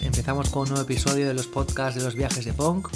[0.00, 2.88] Empezamos con un nuevo episodio de los podcasts de los viajes de Punk.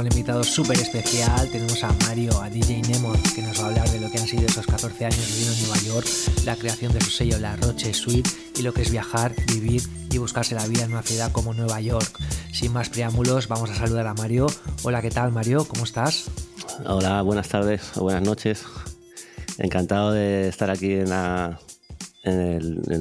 [0.00, 1.48] Un invitado súper especial.
[1.50, 4.26] Tenemos a Mario, a DJ Nemo, que nos va a hablar de lo que han
[4.26, 6.06] sido esos 14 años viviendo en Nueva York,
[6.44, 10.18] la creación de su sello La Roche Suite y lo que es viajar, vivir y
[10.18, 12.18] buscarse la vida en una ciudad como Nueva York.
[12.52, 14.48] Sin más preámbulos, vamos a saludar a Mario.
[14.82, 15.66] Hola, ¿qué tal, Mario?
[15.66, 16.30] ¿Cómo estás?
[16.84, 18.64] Hola, buenas tardes o buenas noches.
[19.56, 21.06] Encantado de estar aquí en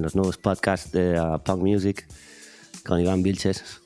[0.02, 2.08] los nuevos podcasts de uh, Punk Music
[2.86, 3.82] con Iván Vilches.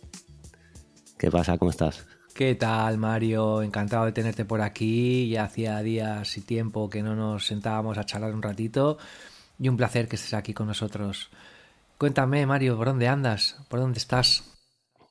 [1.17, 1.57] ¿Qué pasa?
[1.57, 2.05] ¿Cómo estás?
[2.39, 3.61] ¿Qué tal, Mario?
[3.61, 5.27] Encantado de tenerte por aquí.
[5.27, 8.97] Ya hacía días y tiempo que no nos sentábamos a charlar un ratito.
[9.59, 11.31] Y un placer que estés aquí con nosotros.
[11.97, 13.57] Cuéntame, Mario, ¿por dónde andas?
[13.67, 14.57] ¿Por dónde estás?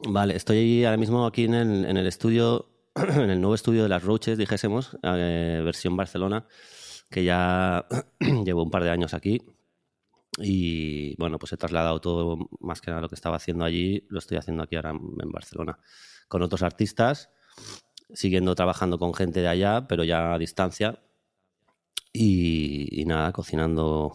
[0.08, 3.90] Vale, estoy ahora mismo aquí en el, en el estudio, en el nuevo estudio de
[3.90, 6.46] las Roaches, dijésemos, eh, versión Barcelona,
[7.10, 7.86] que ya
[8.46, 9.42] llevo un par de años aquí.
[10.38, 14.18] Y bueno, pues he trasladado todo, más que nada lo que estaba haciendo allí, lo
[14.18, 15.78] estoy haciendo aquí ahora en Barcelona,
[16.28, 17.30] con otros artistas,
[18.12, 21.00] siguiendo trabajando con gente de allá, pero ya a distancia.
[22.12, 24.14] Y, y nada, cocinando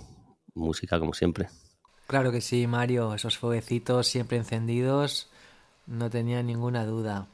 [0.54, 1.50] música como siempre.
[2.08, 3.14] Claro que sí, Mario.
[3.14, 5.30] Esos fueguecitos siempre encendidos.
[5.88, 7.28] No tenía ninguna duda.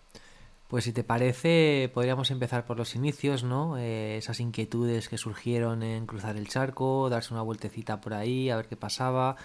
[0.68, 3.78] Pues si te parece, podríamos empezar por los inicios, ¿no?
[3.78, 8.56] Eh, esas inquietudes que surgieron en cruzar el charco, darse una vueltecita por ahí, a
[8.58, 9.36] ver qué pasaba.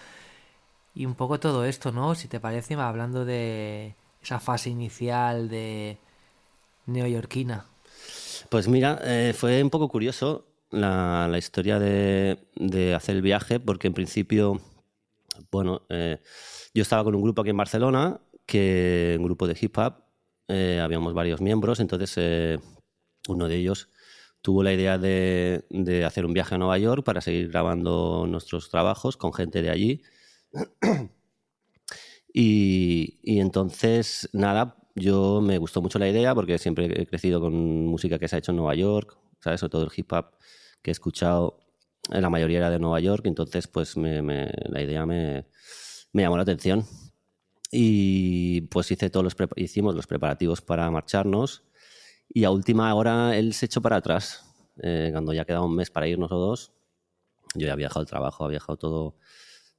[0.93, 2.13] Y un poco todo esto, ¿no?
[2.13, 5.97] Si te parece, hablando de esa fase inicial de
[6.87, 7.65] neoyorquina.
[8.49, 13.93] Pues mira, eh, fue un poco curioso la, historia de, hacer el viaje, porque en
[13.93, 14.59] principio,
[15.51, 16.19] bueno, eh,
[16.73, 20.03] yo estaba con un grupo aquí en Barcelona, que un grupo de hip hop,
[20.47, 22.59] eh, habíamos varios miembros, entonces
[23.27, 23.89] uno de ellos
[24.41, 28.69] tuvo la idea de, de hacer un viaje a Nueva York para seguir grabando nuestros
[28.69, 30.01] trabajos con gente de allí.
[32.37, 37.53] Y, entonces, nada, yo me gustó mucho la idea porque siempre he crecido con
[37.87, 39.61] música que se ha hecho en Nueva York, ¿sabes?
[39.61, 40.31] Sobre todo el hip hop
[40.81, 41.59] que he escuchado,
[42.11, 44.21] eh, la mayoría era de Nueva York, entonces pues me-
[44.69, 45.45] la idea me,
[46.11, 46.85] me llamó la atención.
[47.71, 51.63] Y pues hice todos los hicimos los preparativos para marcharnos
[52.29, 54.45] y a última hora él se echó para atrás.
[54.83, 56.73] Eh, cuando ya quedaba un mes para irnos o dos,
[57.55, 59.15] yo ya había dejado el trabajo, había dejado todo,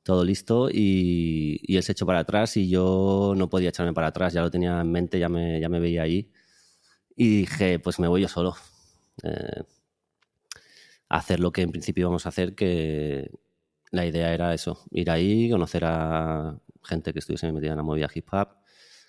[0.06, 4.06] todo listo y, y él se echó para atrás y yo no podía echarme para
[4.08, 6.30] atrás, ya lo tenía en mente, ya me, ya me veía ahí
[7.16, 8.54] y dije, pues me voy yo solo.
[9.24, 9.62] Eh,
[11.08, 13.30] a hacer lo que en principio íbamos a hacer, que
[13.90, 18.08] la idea era eso, ir ahí, conocer a gente que estuviese metida en la movida
[18.14, 18.50] hip hop,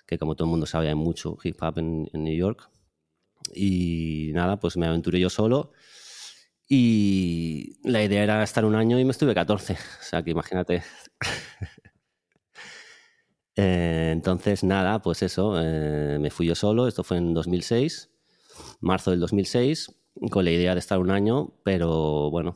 [0.07, 2.69] que como todo el mundo sabe hay mucho hip hop en, en New York.
[3.53, 5.73] Y nada, pues me aventuré yo solo.
[6.69, 9.73] Y la idea era estar un año y me estuve 14.
[9.73, 10.83] O sea que imagínate.
[13.59, 16.88] Eh, entonces, nada, pues eso, eh, me fui yo solo.
[16.88, 18.11] Esto fue en 2006,
[18.81, 19.95] marzo del 2006,
[20.29, 22.56] con la idea de estar un año, pero bueno,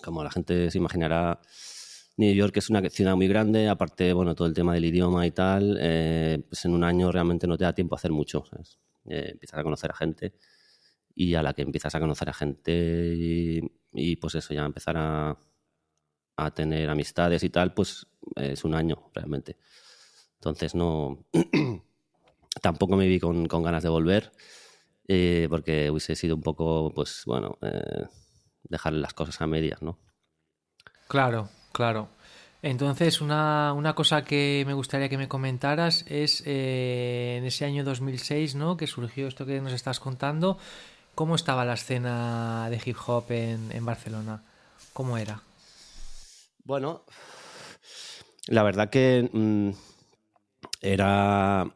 [0.00, 1.40] como la gente se imaginará,
[2.18, 5.32] New York es una ciudad muy grande, aparte, bueno, todo el tema del idioma y
[5.32, 8.44] tal, eh, pues en un año realmente no te da tiempo a hacer mucho,
[9.04, 10.34] empiezas a conocer a gente
[11.14, 13.14] y a la que empiezas a conocer a gente
[13.92, 15.36] y, pues eso, ya empezar a,
[16.36, 18.06] a tener amistades y tal, pues
[18.36, 19.56] es un año realmente.
[20.34, 21.24] Entonces no,
[22.62, 24.32] tampoco me vi con, con ganas de volver
[25.08, 28.06] eh, porque hubiese sido un poco, pues bueno, eh,
[28.62, 29.98] dejar las cosas a medias, ¿no?
[31.08, 32.08] Claro, claro.
[32.62, 37.82] Entonces, una, una cosa que me gustaría que me comentaras es eh, en ese año
[37.82, 38.76] 2006, ¿no?
[38.76, 40.58] Que surgió esto que nos estás contando.
[41.14, 44.42] ¿Cómo estaba la escena de hip hop en, Barcelona?
[44.92, 45.42] ¿Cómo era?
[46.64, 47.04] Bueno,
[48.46, 49.70] la verdad que mm,
[50.80, 51.70] era.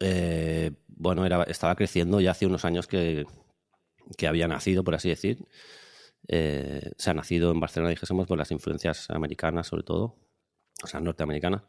[0.00, 3.26] eh, bueno, era, estaba creciendo ya hace unos años que,
[4.16, 5.46] que había nacido, por así decir.
[6.28, 10.16] Eh, se ha nacido en Barcelona, dijésemos, por las influencias americanas, sobre todo,
[10.82, 11.62] o sea, norteamericanas.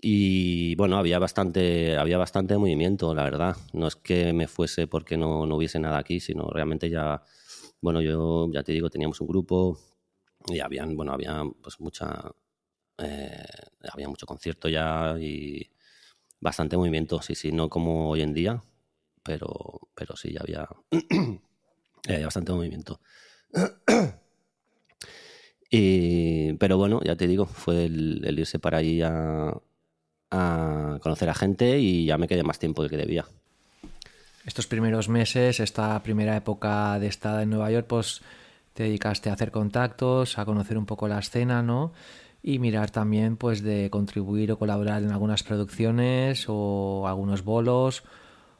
[0.00, 3.56] Y bueno, había bastante, había bastante movimiento, la verdad.
[3.72, 7.22] No es que me fuese porque no, no hubiese nada aquí, sino realmente ya,
[7.80, 9.78] bueno, yo ya te digo, teníamos un grupo
[10.46, 12.30] y habían, bueno, había pues mucha,
[12.98, 13.44] eh,
[13.92, 15.68] había mucho concierto ya y
[16.40, 18.62] bastante movimiento, sí, sí, no como hoy en día,
[19.24, 20.68] pero, pero sí, ya había,
[22.08, 23.00] había bastante movimiento.
[25.70, 29.52] Y, pero bueno, ya te digo, fue el, el irse para allí a,
[30.30, 33.24] a conocer a gente y ya me quedé más tiempo del que debía.
[34.44, 38.22] Estos primeros meses, esta primera época de estada en Nueva York, pues
[38.72, 41.92] te dedicaste a hacer contactos, a conocer un poco la escena, ¿no?
[42.42, 48.04] Y mirar también, pues, de contribuir o colaborar en algunas producciones o algunos bolos,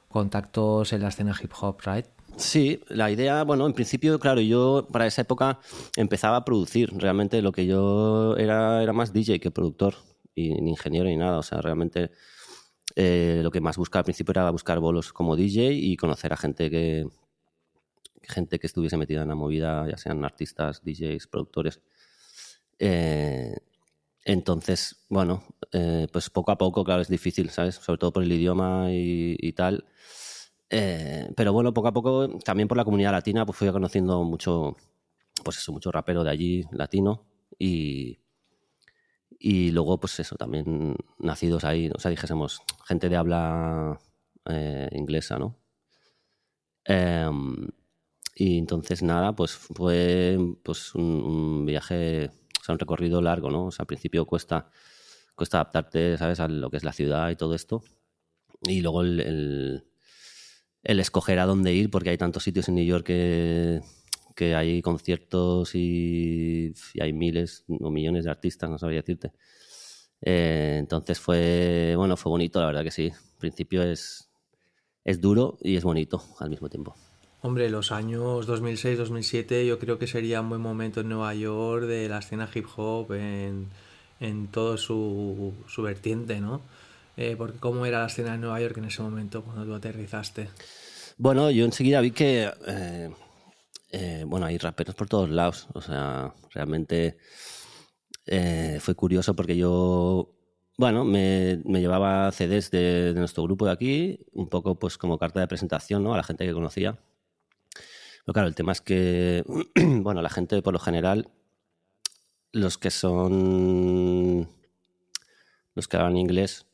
[0.08, 2.06] contactos en la escena hip hop, ¿right?
[2.36, 5.58] Sí, la idea, bueno, en principio, claro, yo para esa época
[5.96, 6.90] empezaba a producir.
[6.96, 9.94] Realmente lo que yo era era más DJ que productor
[10.38, 11.38] y ni ingeniero ni nada.
[11.38, 12.10] O sea, realmente
[12.96, 16.36] eh, lo que más buscaba al principio era buscar bolos como DJ y conocer a
[16.36, 17.06] gente que
[18.22, 21.80] gente que estuviese metida en la movida, ya sean artistas, DJs, productores.
[22.78, 23.56] Eh,
[24.24, 25.42] entonces, bueno,
[25.72, 27.76] eh, pues poco a poco, claro, es difícil, ¿sabes?
[27.76, 29.84] Sobre todo por el idioma y, y tal.
[30.70, 34.76] Eh, pero bueno, poco a poco, también por la comunidad latina, pues fui conociendo mucho,
[35.42, 37.24] pues eso, mucho rapero de allí, latino,
[37.58, 38.18] y,
[39.38, 44.00] y luego, pues eso, también nacidos ahí, o sea, dijésemos, gente de habla
[44.46, 45.56] eh, inglesa, ¿no?
[46.84, 47.68] Em,
[48.34, 52.30] y entonces, nada, pues fue pues un, un viaje,
[52.60, 53.66] o sea, un recorrido largo, ¿no?
[53.66, 54.70] O sea, al principio cuesta,
[55.36, 57.82] cuesta adaptarte, ¿sabes?, a lo que es la ciudad y todo esto.
[58.62, 59.84] Y luego el, el,
[60.82, 63.80] el escoger a dónde ir, porque hay tantos sitios en New York que,
[64.38, 69.32] que hay conciertos y, y, hay miles o millones de artistas, no sabría decirte.
[70.22, 73.10] Eh, entonces fue, bueno, fue bonito, la verdad que sí.
[73.10, 74.30] Al principio es,
[75.04, 76.94] es duro y es bonito al mismo tiempo.
[77.42, 82.08] Hombre, los años 2006-2007 yo creo que sería un buen momento en Nueva York de
[82.08, 83.66] la escena hip hop en,
[84.20, 86.60] en todo su, su vertiente, ¿no?
[87.16, 90.48] Eh, porque ¿cómo era la escena en Nueva York en ese momento cuando tú aterrizaste?
[91.16, 93.10] Bueno, yo enseguida vi que, eh,
[93.90, 95.68] eh, bueno, hay raperos por todos lados.
[95.74, 97.18] O sea, realmente
[98.26, 100.34] eh, fue curioso porque yo,
[100.76, 105.48] bueno, me, llevaba CDs de, nuestro grupo de aquí, un poco pues como carta de
[105.48, 106.14] presentación, ¿no?
[106.14, 106.98] A la gente que conocía.
[108.24, 109.44] Pero claro, el tema es que,
[110.02, 111.30] bueno, la gente por lo general,
[112.52, 114.48] los que son,
[115.74, 116.66] los que hablan inglés,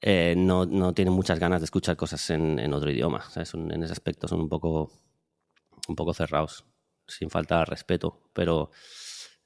[0.00, 3.22] eh, no, no, tienen muchas ganas de escuchar cosas en, en otro idioma.
[3.30, 3.54] ¿sabes?
[3.54, 4.90] En ese aspecto son un poco,
[5.88, 6.64] un poco cerrados,
[7.06, 8.20] sin falta de respeto.
[8.32, 8.70] Pero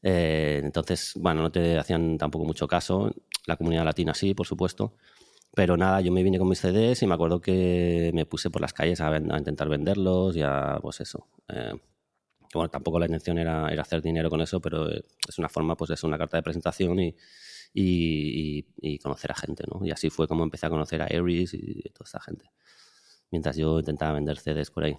[0.03, 3.13] eh, entonces, bueno, no te hacían tampoco mucho caso.
[3.47, 4.95] La comunidad latina sí, por supuesto.
[5.55, 8.61] Pero nada, yo me vine con mis CDs y me acuerdo que me puse por
[8.61, 11.27] las calles a, intentar venderlos y a, pues eso.
[11.49, 11.73] Eh,
[12.55, 16.05] bueno, tampoco la intención era, hacer dinero con eso, pero es una forma, pues es
[16.05, 17.15] una carta de presentación y,
[17.75, 19.85] y, conocer a gente, ¿no?
[19.85, 22.51] Y así fue como empecé a conocer a Aries y toda esta gente.
[23.31, 24.97] Mientras yo intentaba vender CDs por ahí.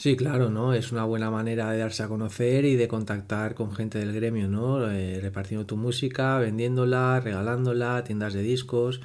[0.00, 0.74] Sí, claro, ¿no?
[0.74, 4.46] Es una buena manera de darse a conocer y de contactar con gente del gremio,
[4.46, 4.88] ¿no?
[4.88, 9.00] Eh, repartiendo tu música, vendiéndola, regalándola, tiendas de discos.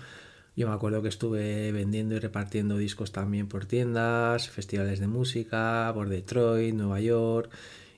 [0.55, 5.89] Yo me acuerdo que estuve vendiendo y repartiendo discos también por tiendas, festivales de música,
[5.95, 7.51] por Detroit, Nueva York,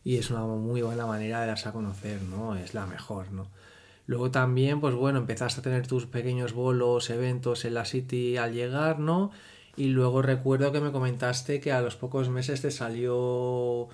[0.06, 2.56] y es una muy buena manera de darse a conocer, ¿no?
[2.56, 3.52] Es la mejor, ¿no?
[4.08, 8.54] Luego también, pues bueno, empezaste a tener tus pequeños bolos, eventos en la City al
[8.54, 9.32] llegar, ¿no?
[9.78, 13.90] Y luego recuerdo que me comentaste que a los pocos meses te salió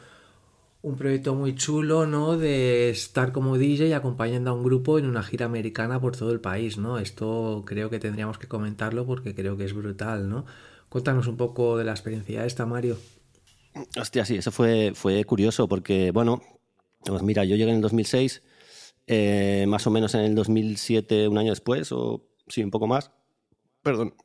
[0.84, 2.38] un proyecto muy chulo, ¿no?
[2.38, 6.40] De estar como DJ acompañando a un grupo en una gira americana por todo el
[6.40, 6.98] país, ¿no?
[6.98, 10.46] Esto creo que tendríamos que comentarlo porque creo que es brutal, ¿no?
[10.90, 12.98] Cuéntanos un poco de la experiencia esta, Mario.
[14.00, 16.42] Hostia, sí, eso fue, fue curioso porque, bueno,
[17.06, 18.42] pues mira, yo llegué en el 2006,
[19.08, 23.12] eh, más o menos en el 2007, un año después, o sí, un poco más,
[23.82, 24.16] perdón,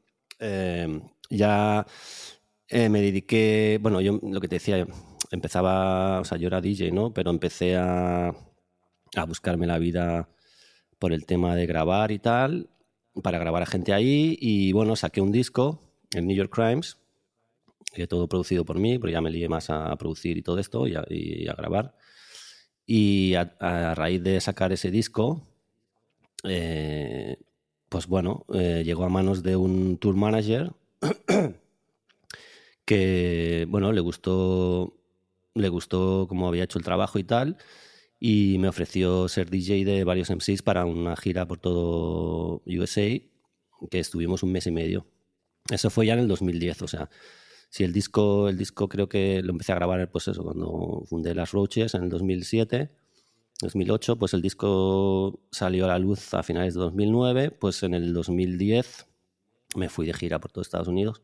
[0.40, 1.86] eh, ya
[2.68, 4.86] eh, me dediqué, bueno, yo lo que te decía,
[5.30, 7.12] empezaba, o sea, yo era DJ, ¿no?
[7.12, 10.28] Pero empecé a, a buscarme la vida
[10.98, 12.70] por el tema de grabar y tal,
[13.22, 15.80] para grabar a gente ahí, y bueno, saqué un disco,
[16.12, 16.98] el New York Crimes,
[17.92, 20.86] que todo producido por mí, pero ya me lié más a producir y todo esto,
[20.86, 21.94] y a, grabar.
[22.86, 25.46] Y a, a, raíz de sacar ese disco,
[26.44, 27.38] eh,
[27.88, 30.72] pues bueno, eh, llegó a manos de un tour manager
[32.84, 34.96] que, bueno, le gustó,
[35.54, 37.56] le gustó cómo había hecho el trabajo y tal,
[38.20, 43.20] y me ofreció ser DJ de varios MCs para una gira por todo USA,
[43.90, 45.06] que estuvimos un mes y medio.
[45.70, 47.10] Eso fue ya en el 2010, o sea,
[47.68, 51.34] si el disco, el disco creo que lo empecé a grabar, pues eso, cuando fundé
[51.34, 52.90] Las Roaches en el 2007,
[53.60, 58.12] 2008, pues el disco salió a la luz a finales de 2009, pues en el
[58.12, 59.06] 2010
[59.74, 61.22] me fui de gira por todo Estados Unidos,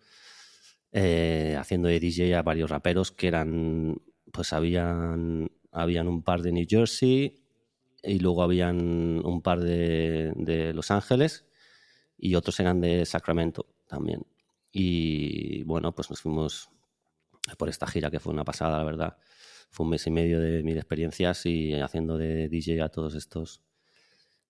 [0.92, 6.52] eh, haciendo de DJ a varios raperos que eran, pues habían, habían un par de
[6.52, 7.42] New Jersey
[8.02, 11.46] y luego habían un par de, de Los Ángeles
[12.18, 14.26] y otros eran de Sacramento también.
[14.72, 16.70] Y bueno, pues nos fuimos
[17.58, 19.16] por esta gira que fue una pasada, la verdad.
[19.70, 23.62] Fue un mes y medio de mil experiencias y haciendo de DJ a todos estos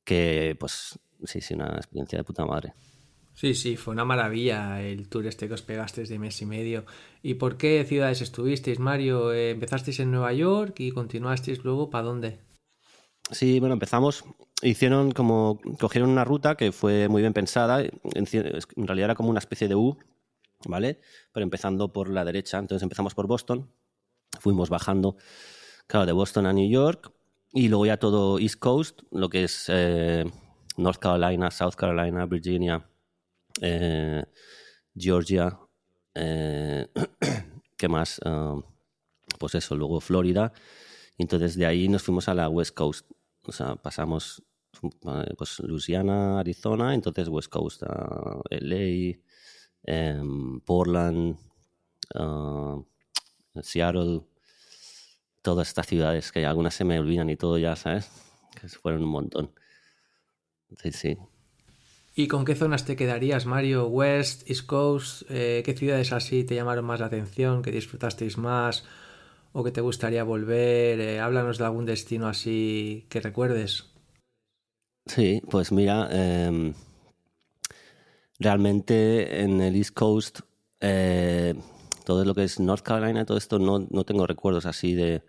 [0.04, 2.74] que pues sí, sí, una experiencia de puta madre.
[3.34, 6.84] Sí, sí, fue una maravilla el tour este que os pegasteis de mes y medio.
[7.22, 9.32] ¿Y por qué ciudades estuvisteis, Mario?
[9.32, 12.40] Eh, ¿Empezasteis en Nueva York y continuasteis luego para dónde?
[13.30, 14.24] Sí, bueno, empezamos,
[14.62, 18.26] hicieron como, cogieron una ruta que fue muy bien pensada, en,
[18.86, 19.96] realidad era como una especie de U,
[20.66, 21.00] ¿vale?
[21.32, 23.72] Pero empezando por la derecha, entonces empezamos por Boston,
[24.38, 25.16] fuimos bajando,
[25.86, 27.10] claro, de Boston a New York,
[27.52, 30.24] y luego ya todo East Coast, lo que es eh,
[30.76, 32.86] North Carolina, South Carolina, Virginia,
[33.60, 34.24] eh,
[34.94, 35.58] Georgia,
[36.14, 36.86] eh,
[37.76, 38.20] ¿qué más?
[38.24, 38.56] Ah,
[39.38, 40.52] pues eso, luego Florida.
[41.18, 43.06] Y entonces de ahí nos fuimos a la West Coast.
[43.44, 44.42] O sea, pasamos
[45.36, 49.18] pues Louisiana, Arizona, entonces West Coast, a LA,
[49.84, 51.36] em, Portland,
[52.14, 52.80] ah,
[53.62, 54.22] Seattle,
[55.42, 58.10] todas estas ciudades, que algunas se me olvidan y todo ya, ¿sabes?
[58.60, 59.52] Que fueron un montón.
[60.82, 61.18] Sí, sí.
[62.14, 63.86] ¿Y con qué zonas te quedarías, Mario?
[63.86, 68.84] West, East Coast, eh, ¿qué ciudades así te llamaron más la atención, que disfrutasteis más
[69.52, 71.00] o que te gustaría volver?
[71.00, 73.92] Eh, háblanos de algún destino así que recuerdes.
[75.06, 76.74] Sí, pues mira, eh,
[78.38, 80.40] realmente en el East Coast,
[80.80, 81.54] eh,
[82.04, 85.22] todo lo que es North Carolina, todo esto no, no tengo recuerdos así de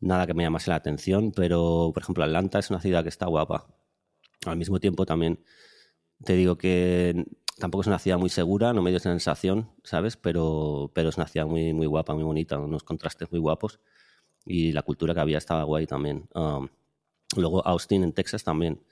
[0.00, 3.26] nada que me llamase la atención, pero por ejemplo Atlanta es una ciudad que está
[3.26, 3.66] guapa.
[4.46, 5.40] Al mismo tiempo también
[6.24, 7.26] te digo que
[7.58, 10.16] tampoco es una ciudad muy segura, no me dio sensación, ¿sabes?
[10.16, 13.80] Pero, pero es una ciudad muy, muy guapa, muy bonita, unos contrastes muy guapos
[14.44, 16.28] y la cultura que había estaba guay también.
[16.34, 16.68] Um,
[17.36, 18.82] luego Austin en Texas también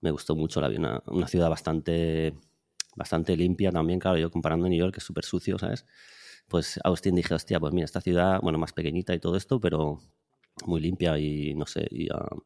[0.00, 0.68] me gustó mucho, la
[1.06, 2.34] una, ciudad bastante,
[2.96, 5.86] bastante limpia también, claro, yo comparando New York que es súper sucio, ¿sabes?
[6.48, 10.00] Pues Austin dije, hostia, pues mira, esta ciudad, bueno, más pequeñita y todo esto, pero
[10.66, 12.42] muy limpia y no sé, y, uh,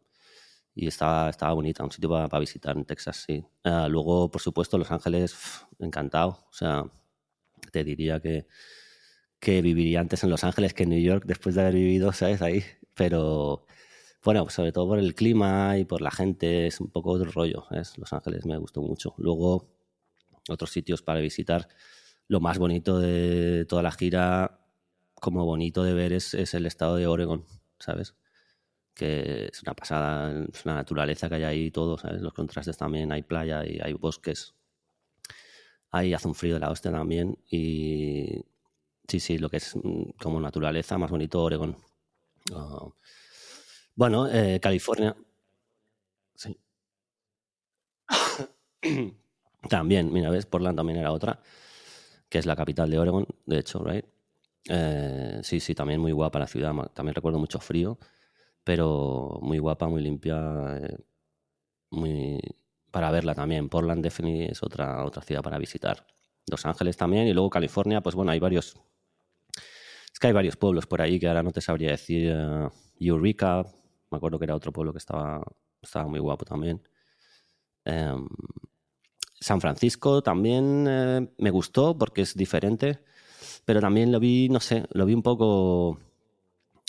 [0.76, 3.42] y estaba, estaba bonita, un sitio para, visitar en Texas, sí.
[3.64, 6.84] Uh, luego, por supuesto, Los Ángeles, pff, encantado, o sea,
[7.72, 8.46] te diría que,
[9.40, 12.42] que viviría antes en Los Ángeles que en New York después de haber vivido, ¿sabes?
[12.42, 12.62] Ahí,
[12.94, 13.66] pero
[14.22, 17.64] bueno, sobre todo por el clima y por la gente, es un poco otro rollo,
[17.70, 17.96] ¿sabes?
[17.96, 19.14] Los Ángeles me gustó mucho.
[19.16, 19.70] Luego,
[20.48, 21.68] otros sitios para visitar.
[22.28, 24.60] Lo más bonito de toda la gira,
[25.14, 27.46] como bonito de ver, es, es el estado de Oregon,
[27.78, 28.14] ¿sabes?
[28.96, 32.22] Que es una pasada, es la naturaleza que hay ahí, todo, ¿sabes?
[32.22, 34.54] Los contrastes también, hay playa y hay bosques.
[35.90, 37.38] Ahí hace un frío de la hostia también.
[37.50, 38.42] Y
[39.06, 39.74] sí, sí, lo que es
[40.20, 41.76] como naturaleza, más bonito Oregon.
[42.52, 42.90] Uh,
[43.94, 45.16] bueno, eh, California.
[46.34, 46.58] Sí.
[49.70, 51.40] también, mira, ves, Portland también era otra,
[52.28, 54.04] que es la capital de Oregon, de hecho, right?
[54.68, 56.74] Eh, sí, sí, también muy guapa la ciudad.
[56.94, 57.98] También recuerdo mucho frío,
[58.66, 60.36] pero muy guapa, muy limpia,
[60.82, 60.98] eh,
[61.90, 62.40] muy
[62.90, 63.68] para verla también.
[63.68, 66.04] Portland definitely es otra otra ciudad para visitar.
[66.48, 68.74] Los Ángeles también y luego California, pues bueno, hay varios.
[70.12, 72.34] Es que hay varios pueblos por ahí que ahora no te sabría decir.
[72.34, 73.64] Uh, Eureka,
[74.10, 75.42] me acuerdo que era otro pueblo que estaba
[75.80, 76.82] estaba muy guapo también.
[77.84, 78.26] Um,
[79.38, 82.98] San Francisco también eh, me gustó porque es diferente
[83.66, 85.98] pero también lo vi, no sé, lo vi un poco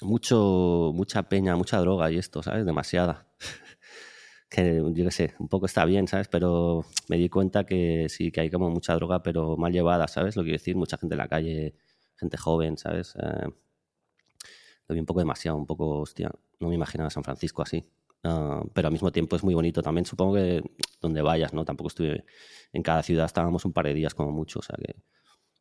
[0.02, 2.66] mucho, mucha peña, mucha droga y esto, ¿sabes?
[2.66, 3.28] Demasiada.
[4.50, 6.28] que yo qué sé, un poco está bien, ¿sabes?
[6.28, 10.36] Pero me di cuenta que sí, que hay como mucha droga, pero mal llevada, ¿sabes?
[10.36, 11.76] Lo quiero decir, mucha gente en la calle,
[12.16, 13.16] gente joven, ¿sabes?
[13.16, 13.50] Eh,
[14.88, 17.84] lo vi un poco demasiado, un poco, hostia, no me imaginaba San Francisco así.
[18.24, 20.64] Uh, pero al mismo tiempo es muy bonito también, supongo que
[21.02, 21.66] donde vayas, ¿no?
[21.66, 22.26] Tampoco estuve
[22.74, 24.96] en cada ciudad, estábamos un par de días como mucho, o sea que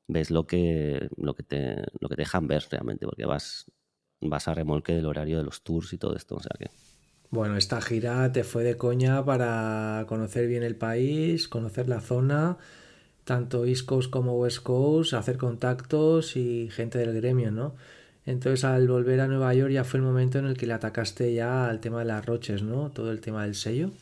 [0.09, 3.71] ves lo que, lo que, te, lo que te dejan ver realmente, porque vas,
[4.21, 6.37] vas a remolque del horario de los tours y todo esto.
[6.37, 6.71] O sea que...
[7.31, 12.57] Bueno, esta gira te fue de coña para conocer bien el país, conocer la zona,
[13.25, 17.75] tanto East Coast como West Coast, hacer contactos y gente del gremio, ¿no?
[18.27, 21.35] Entonces al volver a Nueva York ya fue el momento en el que le atacaste
[21.35, 22.91] ya al tema de las roches, ¿no?
[22.93, 23.93] Todo el tema del sello.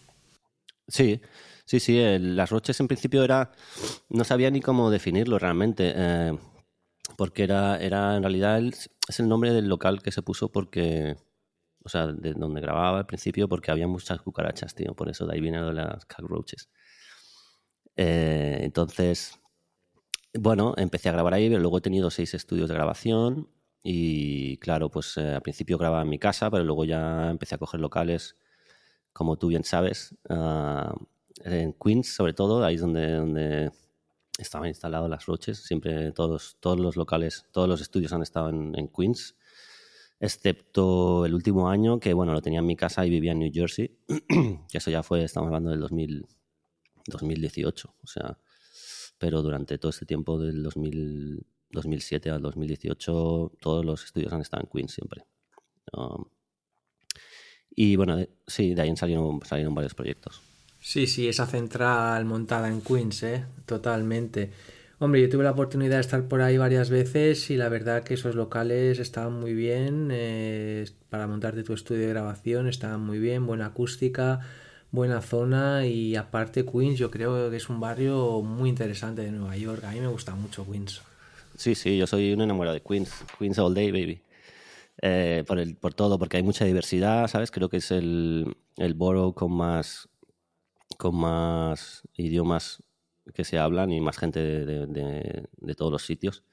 [0.88, 1.21] Sí,
[1.66, 3.52] Sí, sí, el, las Roches en principio era.
[4.11, 5.92] No sabía ni cómo definirlo realmente.
[5.97, 6.38] Eh,
[7.16, 8.75] porque era, era en realidad el,
[9.09, 11.16] es el nombre del local que se puso porque.
[11.87, 14.94] O sea, de donde grababa al principio porque había muchas cucarachas, tío.
[14.94, 16.71] Por eso de ahí viene lo de las cockroaches.
[17.97, 19.40] Eh, entonces.
[20.37, 23.49] Bueno, empecé a grabar ahí, pero luego he tenido seis estudios de grabación.
[23.83, 27.59] Y claro, pues eh, al principio grababa en mi casa, pero luego ya empecé a
[27.59, 28.37] coger locales
[29.14, 30.94] como tú bien sabes, ah,
[31.44, 33.71] en Queens sobre todo, ahí es donde, donde
[34.38, 35.59] estaban instalados las Roches.
[35.59, 39.37] Siempre todos, todos los locales, todos los estudios han estado en, en Queens,
[40.21, 43.50] excepto el último año que, bueno, lo tenía en mi casa y vivía en New
[43.53, 46.26] Jersey, que eso ya fue, estamos hablando del 2000,
[47.07, 48.38] 2018, o sea,
[49.19, 54.62] pero durante todo este tiempo del 2000, 2007 al 2018 todos los estudios han estado
[54.62, 55.25] en Queens siempre.
[55.93, 56.25] Um,
[57.76, 60.41] y bueno, sí, de ahí salieron, salieron varios proyectos.
[60.87, 63.47] Sí, sí, esa central montada en Queens, ¿eh?
[63.64, 64.50] Totalmente.
[64.99, 68.12] Hombre, yo tuve la oportunidad de estar por ahí varias veces y la verdad que
[68.12, 73.47] esos locales estaban muy bien eh, para montarte tu estudio de grabación, estaban muy bien,
[73.47, 74.41] buena acústica,
[74.91, 79.57] buena zona y aparte Queens yo creo que es un barrio muy interesante de Nueva
[79.57, 79.85] York.
[79.85, 81.00] A mí me gusta mucho Queens.
[81.57, 83.11] Sí, sí, yo soy un enamorado de Queens.
[83.38, 84.21] Queens all day, baby.
[85.00, 87.50] Eh, por, el, por todo, porque hay mucha diversidad, ¿sabes?
[87.50, 90.09] Creo que es el, el borough con más,
[90.99, 92.83] con más idiomas
[93.35, 96.45] que se hablan y más gente de, de- de- todos los sitios.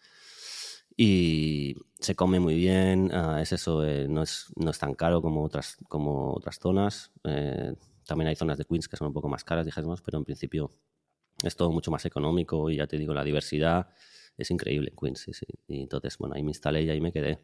[0.97, 5.21] Y se come muy bien, ah, es eso, eh, no, es, no es tan caro
[5.21, 7.11] como otras, como otras zonas.
[7.23, 7.73] Eh,
[8.05, 10.71] también hay zonas de Queens que son un poco más caras, dijésemos, pero en principio
[11.43, 13.89] es todo mucho más económico y ya te digo, la diversidad
[14.37, 15.47] es increíble en Queens, sí, sí.
[15.67, 17.39] Y entonces, bueno, ahí me instalé y ahí me quedé.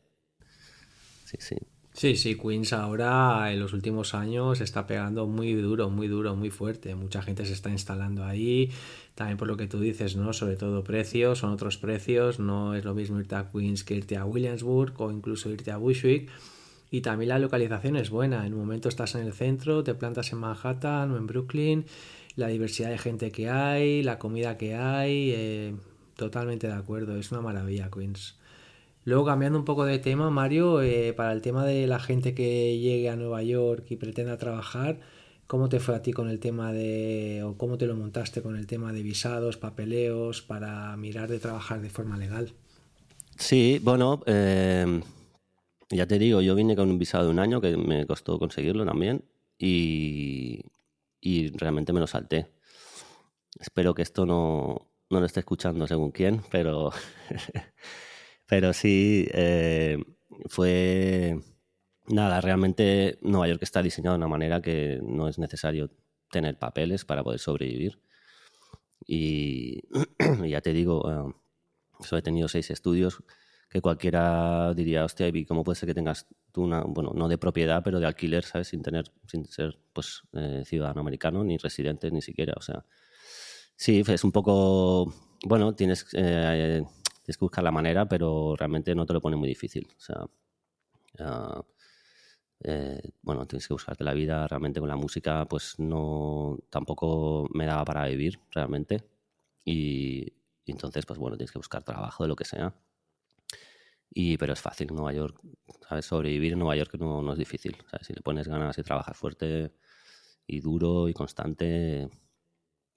[1.25, 1.55] Sí, sí.
[1.97, 6.51] Sí, sí, Queens ahora en los últimos años está pegando muy duro, muy duro, muy
[6.51, 6.93] fuerte.
[6.93, 8.69] Mucha gente se está instalando ahí.
[9.15, 10.31] También por lo que tú dices, ¿no?
[10.31, 12.39] Sobre todo precios, son otros precios.
[12.39, 15.77] No es lo mismo irte a Queens que irte a Williamsburg o incluso irte a
[15.77, 16.29] Bushwick.
[16.91, 18.45] Y también la localización es buena.
[18.45, 21.85] En un momento estás en el centro, te plantas en Manhattan o en Brooklyn.
[22.35, 25.31] La diversidad de gente que hay, la comida que hay.
[25.35, 25.75] eh,
[26.15, 27.17] totalmente de acuerdo.
[27.17, 28.35] Es una maravilla, Queens.
[29.07, 32.77] Luego, cambiando un poco de tema, Mario, eh, para el tema de la gente que
[32.77, 34.99] llegue a Nueva York y pretenda trabajar,
[35.47, 38.57] ¿cómo te fue a ti con el tema de, o cómo te lo montaste con
[38.57, 42.51] el tema de visados, papeleos, para mirar de trabajar de forma legal?
[43.37, 45.01] Sí, bueno, eh,
[45.89, 48.85] ya te digo, yo vine con un visado de un año que me costó conseguirlo
[48.85, 49.23] también
[49.57, 50.65] y,
[51.21, 52.51] y realmente me lo salté.
[53.57, 56.91] Espero que esto no, no lo esté escuchando según quién, pero,
[58.47, 59.97] pero sí, eh,
[60.49, 61.39] fue...
[62.07, 65.91] Nada, realmente Nueva York está diseñado de una manera que no es necesario
[66.31, 67.99] tener papeles para poder sobrevivir.
[69.05, 69.83] Y,
[70.43, 73.23] y ya te digo, eh, he tenido seis estudios
[73.69, 77.37] que cualquiera diría, hostia, Ivy, ¿cómo puede ser que tengas tú una, bueno, no de
[77.37, 78.69] propiedad, pero de alquiler, ¿sabes?
[78.69, 82.85] Sin tener, sin ser, pues, eh, ciudadano americano, ni residente, ni siquiera, o sea.
[83.75, 85.13] Sí, es un poco,
[85.45, 86.83] bueno, tienes, eh,
[87.27, 90.25] tienes que buscar la manera, pero realmente no te lo pone muy difícil, o sea.
[91.19, 91.61] ah,
[92.63, 97.65] eh, bueno, tienes que buscarte la vida realmente con la música, pues no, tampoco me
[97.65, 99.03] daba para vivir realmente.
[99.65, 100.33] Y,
[100.65, 102.73] entonces, pues bueno, tienes que buscar trabajo de lo que sea.
[104.09, 105.39] Y, pero es fácil, Nueva York,
[105.87, 106.05] ¿sabes?
[106.05, 107.75] Sobrevivir en Nueva York no, no es difícil.
[108.01, 109.73] Si le pones ganas y trabajas fuerte
[110.47, 112.09] y duro y constante,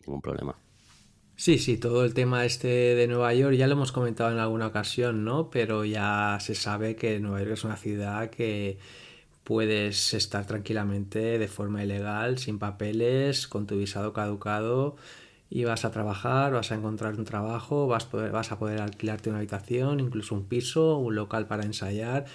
[0.00, 0.69] ningún problema.
[1.40, 4.66] Sí, sí, todo el tema este de Nueva York ya lo hemos comentado en alguna
[4.66, 5.48] ocasión, ¿no?
[5.48, 8.78] Pero ya se sabe que Nueva York es una ciudad que
[9.44, 14.96] puedes estar tranquilamente de forma ilegal, sin papeles, con tu visado caducado
[15.50, 19.30] y vas a trabajar, vas a encontrar un trabajo, vas, poder- vas a poder alquilarte
[19.30, 22.26] una habitación, incluso un piso, un local para ensayar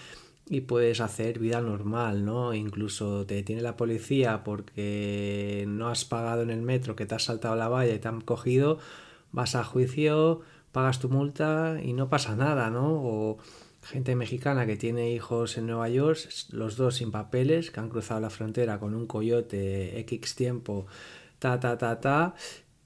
[0.48, 2.54] y puedes hacer vida normal, ¿no?
[2.54, 7.24] Incluso te detiene la policía porque no has pagado en el metro, que te has
[7.24, 8.78] saltado la valla y te han cogido,
[9.32, 12.94] vas a juicio, pagas tu multa y no pasa nada, ¿no?
[12.94, 13.38] O
[13.82, 16.20] gente mexicana que tiene hijos en Nueva York,
[16.52, 20.86] los dos sin papeles, que han cruzado la frontera con un coyote X tiempo,
[21.40, 22.36] ta, ta, ta, ta,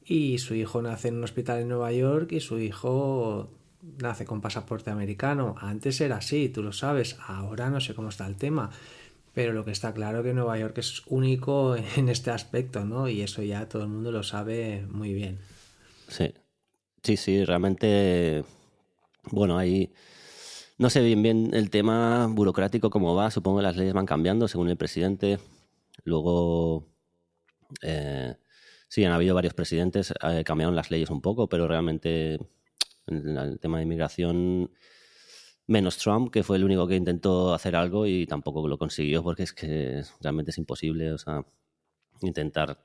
[0.03, 3.49] y su hijo nace en un hospital en Nueva York y su hijo
[3.81, 5.55] nace con pasaporte americano.
[5.59, 8.69] Antes era así, tú lo sabes, ahora no sé cómo está el tema.
[9.33, 13.07] Pero lo que está claro que Nueva York es único en este aspecto, ¿no?
[13.07, 15.39] Y eso ya todo el mundo lo sabe muy bien.
[16.07, 16.33] Sí,
[17.03, 18.43] sí, sí, realmente,
[19.31, 19.93] bueno, ahí
[20.77, 24.47] no sé bien bien el tema burocrático cómo va, supongo que las leyes van cambiando
[24.47, 25.37] según el presidente.
[26.05, 26.87] Luego,
[27.81, 28.35] eh,
[28.87, 32.39] sí, han habido varios presidentes, eh, cambiaron las leyes un poco, pero realmente
[33.09, 34.71] en el tema de inmigración,
[35.67, 39.43] menos Trump, que fue el único que intentó hacer algo y tampoco lo consiguió porque
[39.43, 41.45] es que realmente es imposible, o sea,
[42.21, 42.81] intentar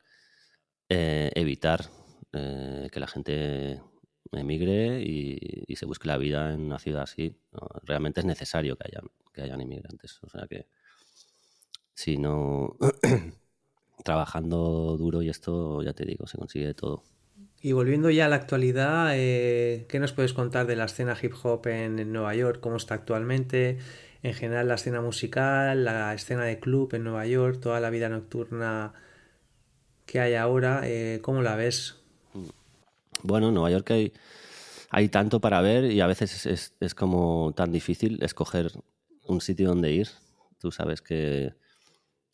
[0.89, 1.87] eh, evitar
[2.33, 3.81] eh, que la gente
[4.33, 7.37] emigre y, se busque la vida en una ciudad así.
[7.83, 10.21] Realmente es necesario que hayan, que hayan inmigrantes.
[10.23, 10.69] O sea que
[11.95, 12.77] si no,
[14.05, 17.03] trabajando duro y esto, ya te digo, se consigue de todo.
[17.65, 21.33] Y volviendo ya a la actualidad, eh, ¿qué nos puedes contar de la escena hip
[21.43, 22.61] hop en, Nueva York?
[22.61, 23.79] ¿Cómo está actualmente?
[24.23, 28.11] En general, la escena musical, la escena de club en Nueva York, toda la vida
[28.11, 28.93] nocturna
[30.05, 32.03] que hay ahora, eh, ¿cómo la ves?
[33.23, 34.13] Bueno, en Nueva York hay,
[34.91, 38.73] hay tanto para ver y a veces es, es como tan difícil escoger
[39.27, 40.09] un sitio donde ir.
[40.59, 41.55] Tú sabes que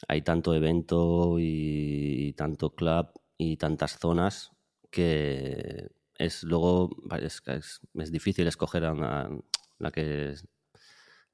[0.08, 4.50] hay tanto evento y, tanto club y tantas zonas
[4.90, 9.30] que es luego es, es, difícil escoger a
[9.78, 10.34] la que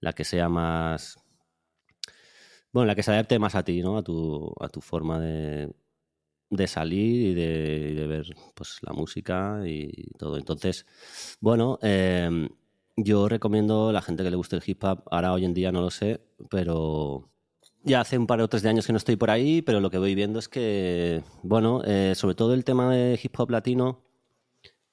[0.00, 1.18] la que sea más
[2.72, 5.74] bueno la que se adapte más a ti no a tu a tu forma de,
[6.50, 10.38] de salir y de, de ver pues la música y todo.
[10.38, 10.86] Entonces
[11.40, 12.48] bueno eh,
[12.96, 15.72] yo recomiendo a la gente que le guste el hip hop ahora hoy en día
[15.72, 17.30] no lo sé pero
[17.86, 19.90] ya hace un par o tres de años que no estoy por ahí, pero lo
[19.90, 24.02] que voy viendo es que, bueno, eh, sobre todo el tema de hip hop latino,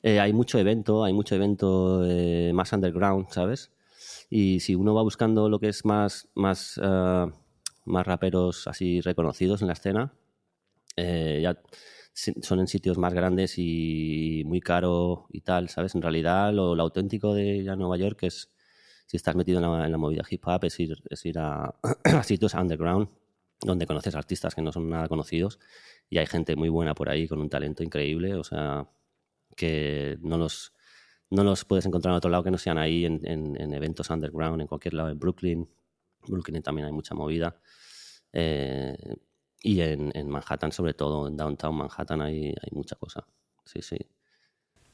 [0.03, 3.71] eh, hay mucho evento, hay mucho evento eh, más underground, ¿sabes?
[4.29, 7.31] Y si uno va buscando lo que es más, más, ah,
[7.85, 10.13] más raperos así reconocidos en la escena,
[10.95, 11.59] ya
[12.13, 15.95] son en sitios más grandes y muy caro y tal, ¿sabes?
[15.95, 18.52] En realidad lo, auténtico de Nueva York es,
[19.13, 20.97] si estás metido en la, movida hip hop, es ir,
[21.37, 21.71] a,
[22.23, 23.09] sitios underground
[23.61, 25.59] donde conoces artistas que no son nada conocidos
[26.09, 28.87] y hay gente muy buena por ahí con un talento increíble, o sea,
[29.55, 30.73] que no los,
[31.29, 34.09] no los puedes encontrar en otro lado que no sean ahí en, en- en eventos
[34.09, 35.69] underground, en cualquier lado, en Brooklyn.
[36.27, 37.55] Brooklyn también hay mucha movida.
[38.31, 38.97] Eh,
[39.61, 43.23] y en, Manhattan, sobre todo, en Downtown Manhattan, hay mucha cosa.
[43.63, 43.97] Sí, sí.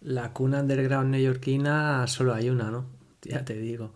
[0.02, 2.99] La cuna underground neoyorquina solo hay una, ¿no?
[3.24, 3.94] Ya te digo.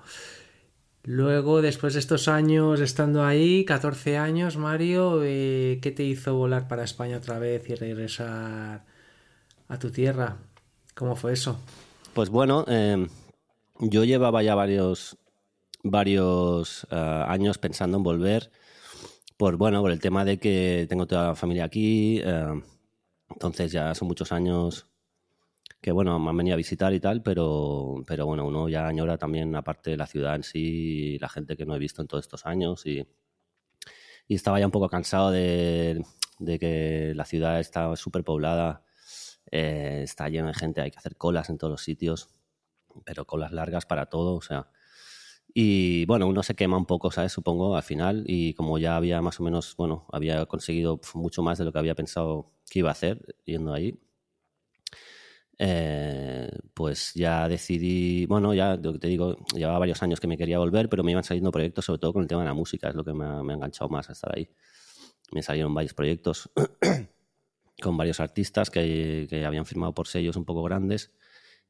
[1.03, 6.67] Luego, después de estos años estando ahí, 14 años, Mario, eh, ¿qué te hizo volar
[6.67, 8.85] para España otra vez y regresar
[9.67, 10.37] a tu tierra?
[10.95, 11.59] ¿Cómo fue eso?
[12.13, 13.07] Pues bueno, eh,
[13.79, 15.17] yo llevaba ya varios,
[15.83, 18.51] varios eh, años pensando en volver
[19.37, 22.61] por bueno, por el tema de que tengo toda la familia aquí, eh,
[23.29, 24.87] entonces ya son muchos años
[25.83, 29.17] que bueno, me han venido a visitar y tal, pero, pero bueno, uno ya añora
[29.17, 32.23] también aparte de la ciudad en sí, la gente que no he visto en todos
[32.23, 33.05] estos años y,
[34.29, 36.01] estaba ya un poco cansado de,
[36.59, 38.83] que la ciudad está súper poblada,
[39.51, 42.29] eh, está llena de gente, hay que hacer colas en todos los sitios,
[43.05, 44.69] pero colas largas para todo, o sea.
[45.53, 47.31] Y bueno, uno se quema un poco, ¿sabes?
[47.33, 48.23] Supongo, al final.
[48.27, 51.73] Y como ya había más o menos, bueno, había conseguido pf, mucho más de lo
[51.73, 53.99] que había pensado que iba a hacer yendo ahí,
[55.59, 60.37] eh, pues ya decidí, bueno, ya lo que te digo, llevaba varios años que me
[60.37, 62.89] quería volver, pero me iban saliendo proyectos, sobre todo con el tema de la música,
[62.89, 64.49] es lo que me ha, me ha enganchado más a estar ahí.
[65.31, 66.49] Me salieron varios proyectos
[67.81, 71.11] con varios artistas que, que habían firmado por sellos un poco grandes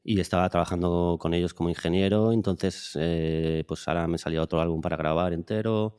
[0.04, 4.82] y estaba trabajando con ellos como ingeniero, entonces eh, pues ahora me salió otro álbum
[4.82, 5.98] para grabar entero.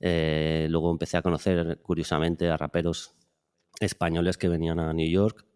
[0.00, 3.14] Eh, luego empecé a conocer curiosamente a raperos
[3.80, 5.46] españoles que venían a New York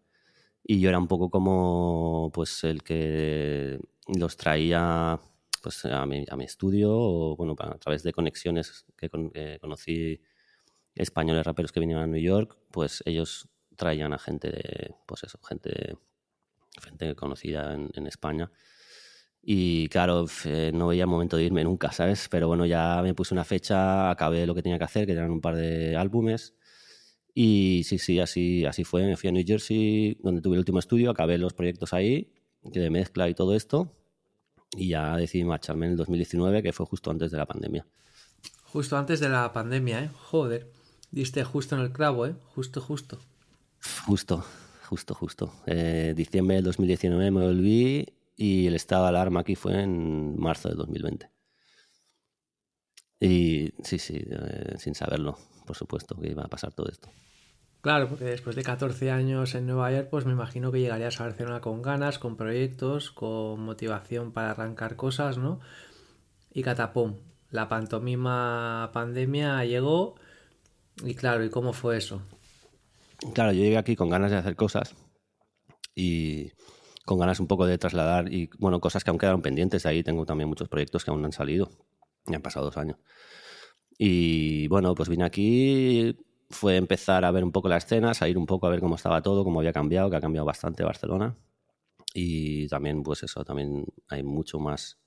[0.63, 5.19] y yo era un poco como pues el que los traía
[5.61, 9.59] pues a mi, a mi estudio o bueno a través de conexiones que, con- que
[9.59, 10.21] conocí
[10.95, 15.39] españoles raperos que venían a New York pues ellos traían a gente de pues eso
[15.43, 15.97] gente
[16.81, 18.51] gente conocida en, en España.
[19.41, 23.33] Y claro eh, no veía momento de irme nunca sabes pero bueno ya me puse
[23.33, 26.55] una fecha acabé lo que tenía que hacer que eran un par de álbumes
[27.33, 29.05] y sí, sí, así, así fue.
[29.05, 32.89] Me fui a New Jersey, donde tuve el último estudio, acabé los proyectos ahí, de
[32.89, 33.95] mezcla y todo esto,
[34.75, 37.85] y ya decidí marcharme en el 2019, que fue justo antes de la pandemia.
[38.63, 40.09] Justo antes de la pandemia, ¿eh?
[40.13, 40.71] Joder.
[41.11, 42.35] Diste justo en el clavo, ¿eh?
[42.55, 43.19] Justo, justo.
[44.05, 44.43] Justo,
[44.89, 45.53] justo, justo.
[45.67, 50.69] Eh, diciembre del 2019 me volví y el estado de alarma aquí fue en marzo
[50.69, 51.29] del 2020.
[53.19, 57.09] Y sí, sí, eh, sin saberlo, por supuesto, que iba a pasar todo esto.
[57.81, 61.25] Claro, porque después de 14 años en Nueva York, pues me imagino que llegarías a
[61.25, 65.59] Barcelona con ganas, con proyectos, con motivación para arrancar cosas, ¿no?
[66.53, 67.17] Y catapum,
[67.49, 70.15] la pantomima pandemia llegó
[71.03, 72.21] y claro, ¿y cómo fue eso?
[73.33, 74.95] Claro, yo llegué aquí con ganas de hacer cosas
[75.95, 76.51] y
[77.05, 79.85] con ganas un poco de trasladar y, bueno, cosas que aún quedaron pendientes.
[79.85, 81.69] Ahí tengo también muchos proyectos que aún no han salido.
[82.27, 82.97] Ya han pasado dos años.
[84.05, 86.13] Y bueno, pues vine aquí,
[86.49, 89.21] fue empezar a ver un poco la escena, salir un poco a ver cómo estaba
[89.21, 91.37] todo, cómo había cambiado, que ha cambiado bastante Barcelona.
[92.13, 94.99] Y también, pues eso, también hay mucho más,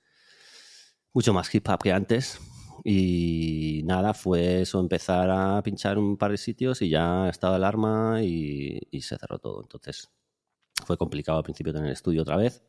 [1.12, 2.40] mucho más hip hop que antes.
[2.84, 8.22] Y nada, fue eso, empezar a pinchar un par de sitios y ya estaba alarma
[8.22, 9.60] y, y se cerró todo.
[9.60, 10.08] Entonces
[10.86, 12.62] fue complicado al principio tener estudio otra vez.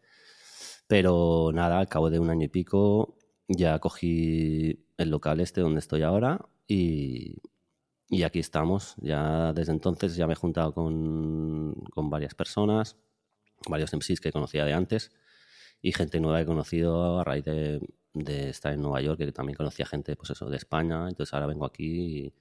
[0.87, 5.79] Pero nada, al cabo de un año y pico ya cogí el local este donde
[5.79, 7.41] estoy ahora y,
[8.25, 8.95] aquí estamos.
[8.97, 12.97] Ya desde entonces ya me he juntado con, con varias personas,
[13.69, 15.11] varios MCs que conocía de antes
[15.81, 17.79] y gente nueva que he conocido a raíz de,
[18.49, 21.07] estar en Nueva York, que también conocía gente pues eso, de España.
[21.07, 22.33] Entonces ahora vengo aquí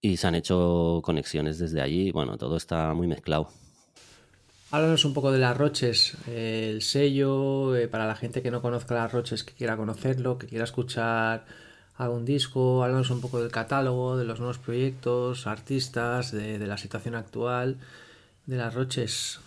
[0.00, 2.10] y se han hecho conexiones desde allí.
[2.12, 3.48] Bueno, todo está muy mezclado.
[4.74, 8.60] Háblanos un poco de las Roches, eh, el sello, eh, para la gente que no
[8.60, 11.44] conozca las Roches, que quiera conocerlo, que quiera escuchar
[11.96, 17.14] algún disco, háblanos un poco del catálogo, de los nuevos proyectos, artistas, de, la situación
[17.14, 17.76] actual
[18.46, 19.38] de las Roches.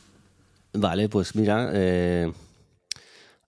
[0.71, 2.31] Vale, pues mira, eh,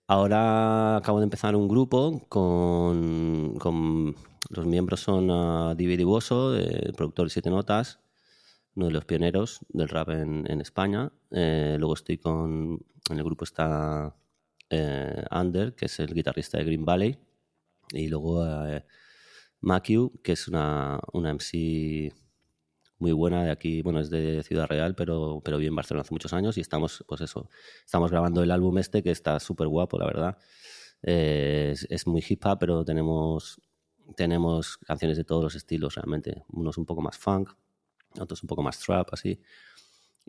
[0.06, 4.14] ahora acabo de empezar un grupo con, con
[4.50, 6.52] los miembros son uh, David Iboso,
[6.94, 8.00] productor de Siete Notas,
[8.74, 11.12] uno de los pioneros del rap en, España.
[11.30, 14.14] Eh, luego estoy con, en el grupo está
[14.70, 17.18] eh, Ander, que es el guitarrista de Green Valley,
[17.92, 18.84] y luego eh,
[20.22, 22.12] que es una, una MC
[22.98, 26.14] muy buena de aquí, bueno, es de Ciudad Real, pero, pero vive en Barcelona hace
[26.14, 27.48] muchos años y estamos, pues eso,
[27.84, 30.38] estamos grabando el álbum este que está súper guapo, la verdad.
[31.02, 33.58] Eh, es, es, muy hip hop, pero tenemos,
[34.16, 36.44] tenemos canciones de todos los estilos realmente.
[36.48, 37.50] Unos un poco más funk,
[38.18, 39.40] otros un poco más trap, así.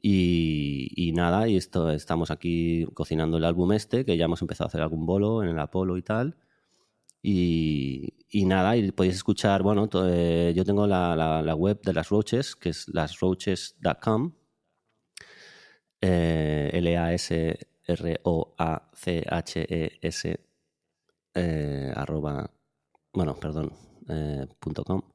[0.02, 4.70] Y, nada, y esto estamos aquí cocinando el álbum este, que ya hemos empezado a
[4.70, 6.38] hacer algún bolo en el Apolo y tal.
[7.24, 8.14] Y,
[8.46, 12.88] nada, y podéis escuchar, bueno, eh, yo tengo la, web de las Roaches, que es
[12.88, 14.34] lasroaches.com,
[16.02, 17.62] eh, L-A-S-R-O-A-C-H-E-S,
[21.34, 22.52] eh, arroba,
[23.14, 23.74] bueno, perdón,
[24.10, 25.11] eh, punto com.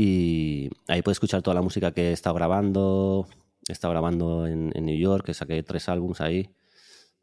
[0.00, 3.26] Y ahí podéis escuchar toda la música que he estado grabando,
[3.68, 6.54] he estado grabando en, en New York, que saqué tres álbums ahí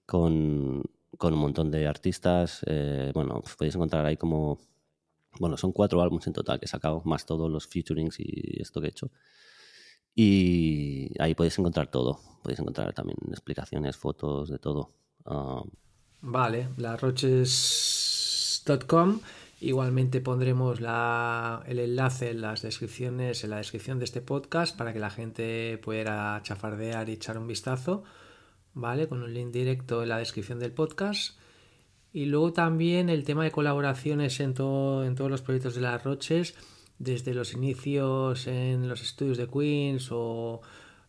[0.05, 0.83] con,
[1.17, 2.65] con un montón de artistas.
[2.65, 4.59] Eh, bueno, pues podéis encontrar ahí como.
[5.39, 8.81] Bueno, son cuatro álbumes en total que he sacado, más todos los featurings y esto
[8.81, 9.09] que he hecho.
[10.13, 12.19] Y ahí podéis encontrar todo.
[12.43, 14.91] Podéis encontrar también explicaciones, fotos, de todo.
[15.23, 15.63] Uh,
[16.19, 19.21] vale, larroches.com.
[19.65, 24.99] Igualmente pondremos el enlace en las descripciones, en la descripción de este podcast para que
[24.99, 28.03] la gente pueda chafardear y echar un vistazo.
[28.75, 29.07] ¿vale?
[29.07, 31.39] Con un link directo en la descripción del podcast.
[32.13, 36.53] Y luego también el tema de colaboraciones en todos los proyectos de las Roches,
[36.99, 40.61] desde los inicios en los estudios de Queens o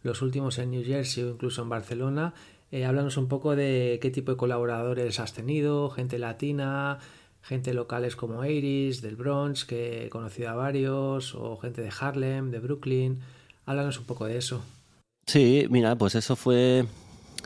[0.03, 2.33] los últimos en New Jersey o incluso en Barcelona.
[2.73, 6.99] Eh, háblanos un poco de qué tipo de colaboradores has tenido, gente latina,
[7.47, 12.51] gente locales como Iris, del Bronx, que he conocido a varios, o gente de Harlem,
[12.51, 13.21] de Brooklyn.
[13.65, 14.63] Háblanos un poco de eso.
[15.27, 16.87] Sí, mira, pues eso fue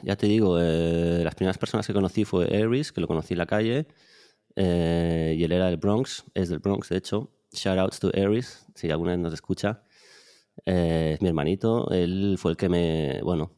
[0.03, 3.39] ya te digo, eh, las primeras personas que conocí fue Aries, que lo conocí en
[3.39, 3.87] la calle,
[4.57, 7.31] eh, y él era del Bronx, es del Bronx, de hecho.
[7.53, 9.83] Shout outs to Aries, si alguna vez nos escucha.
[10.67, 13.53] Eh, es mi hermanito, él fue el que me, bueno,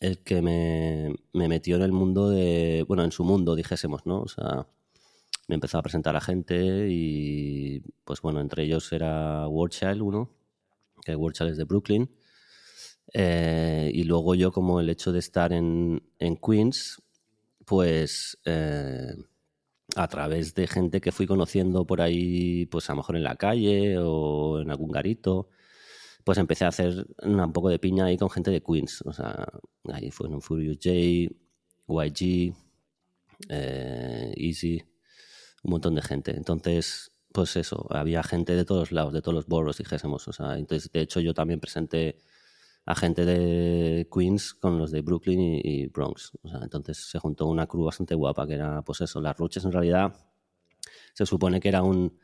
[0.00, 4.22] el que me, metió en el mundo de, bueno, en su mundo, dijésemos, ¿no?
[4.22, 4.66] O sea,
[5.48, 10.30] me empezó a presentar a gente y, pues bueno, entre ellos era Wordchild, uno,
[11.04, 12.10] que Wordchild es de Brooklyn
[13.12, 17.02] eh, y luego yo, como el hecho de estar en, en Queens,
[17.64, 19.14] pues eh,
[19.96, 23.36] a través de gente que fui conociendo por ahí, pues a lo mejor en la
[23.36, 25.48] calle o en algún garito,
[26.24, 29.02] pues empecé a hacer un poco de piña ahí con gente de Queens.
[29.06, 29.46] O sea,
[29.92, 30.90] ahí fue un Furious J,
[31.86, 32.54] YG,
[33.48, 34.82] eh, Easy,
[35.64, 36.36] un montón de gente.
[36.36, 40.28] Entonces, pues eso, había gente de todos lados, de todos los boroughs, dijésemos.
[40.28, 42.18] O sea, entonces, de hecho, yo también presenté
[42.86, 46.32] a gente de Queens con los de Brooklyn y, Bronx.
[46.42, 49.64] O sea, entonces se juntó una crew bastante guapa, que era, pues eso, las Roches
[49.64, 50.14] en realidad
[51.14, 52.18] se supone que era un,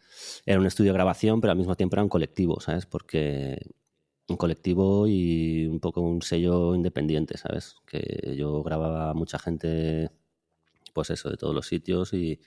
[0.46, 2.86] era un estudio de grabación, pero al mismo tiempo era un colectivo, ¿sabes?
[2.86, 3.58] Porque
[4.28, 7.76] un colectivo y un poco un sello independiente, ¿sabes?
[7.86, 10.10] Que yo grababa mucha gente,
[10.92, 12.40] pues eso, de todos los sitios y,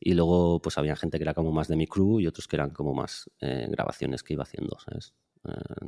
[0.00, 2.56] y luego pues había gente que era como más de mi crew y otros que
[2.56, 5.14] eran como más eh, grabaciones que iba haciendo, ¿sabes?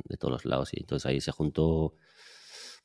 [0.05, 0.69] de todos los lados.
[0.73, 1.95] Y entonces ahí se juntó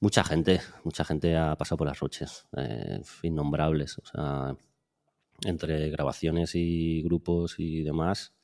[0.03, 3.99] mucha gente, mucha gente ha pasado por las roches, eh, innombrables.
[3.99, 4.57] O sea,
[5.45, 8.35] entre grabaciones y grupos y demás,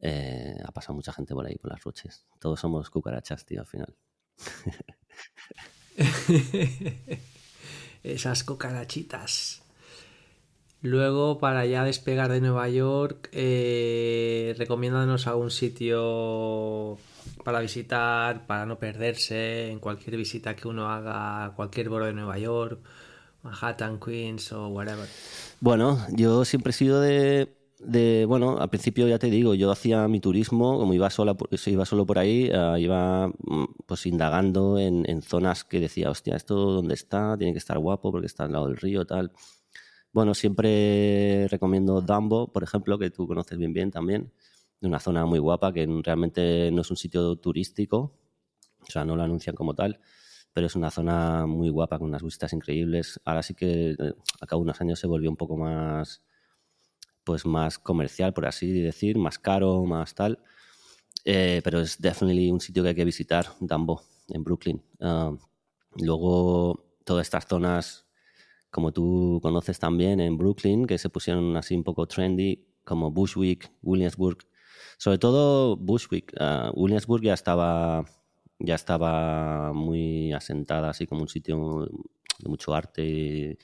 [0.00, 2.26] eh, ha pasado mucha gente por ahí, por las roches.
[2.38, 3.96] Todos somos cucarachas, tío, al final.
[8.02, 9.63] Esas cucarachitas.
[10.84, 16.98] Luego, para ya despegar de Nueva York, eh, recomiéndanos algún sitio
[17.42, 22.12] para visitar, para no perderse en cualquier visita que uno haga a cualquier boro de
[22.12, 22.80] Nueva York,
[23.42, 25.08] Manhattan, Queens o whatever.
[25.58, 30.06] Bueno, yo siempre he sido de, de, bueno, al principio ya te digo, yo hacía
[30.06, 35.08] mi turismo, como iba sola, iba solo por ahí, eh, iba mm, pues indagando en,
[35.08, 38.52] en zonas que decía, hostia, esto dónde está, tiene que estar guapo porque está al
[38.52, 39.32] lado del río, tal.
[40.14, 44.32] Bueno, siempre recomiendo Dumbo, por ejemplo, que tú conoces bien bien también,
[44.80, 48.16] una zona muy guapa que realmente no es un sitio turístico,
[48.80, 50.00] o sea, no lo anuncian como tal,
[50.52, 53.20] pero es una zona muy guapa con unas vistas increíbles.
[53.24, 56.22] Ahora sí que eh, a cabo de unos años se volvió un poco más,
[57.24, 60.38] pues más comercial, por así decir, más caro, más tal.
[61.24, 64.82] Eh, pero es definitely un sitio que hay que visitar, Dumbo, en Brooklyn.
[65.00, 65.32] Ah,
[65.96, 68.03] luego, todas estas zonas,
[68.74, 73.70] como tú conoces también en Brooklyn, que se pusieron así un poco trendy, como Bushwick,
[73.82, 74.38] Williamsburg.
[74.98, 76.34] Sobre todo Bushwick.
[76.40, 78.04] Ah, Williamsburg ya estaba,
[78.58, 81.88] ya estaba muy asentada, así como un sitio
[82.40, 83.58] de mucho arte,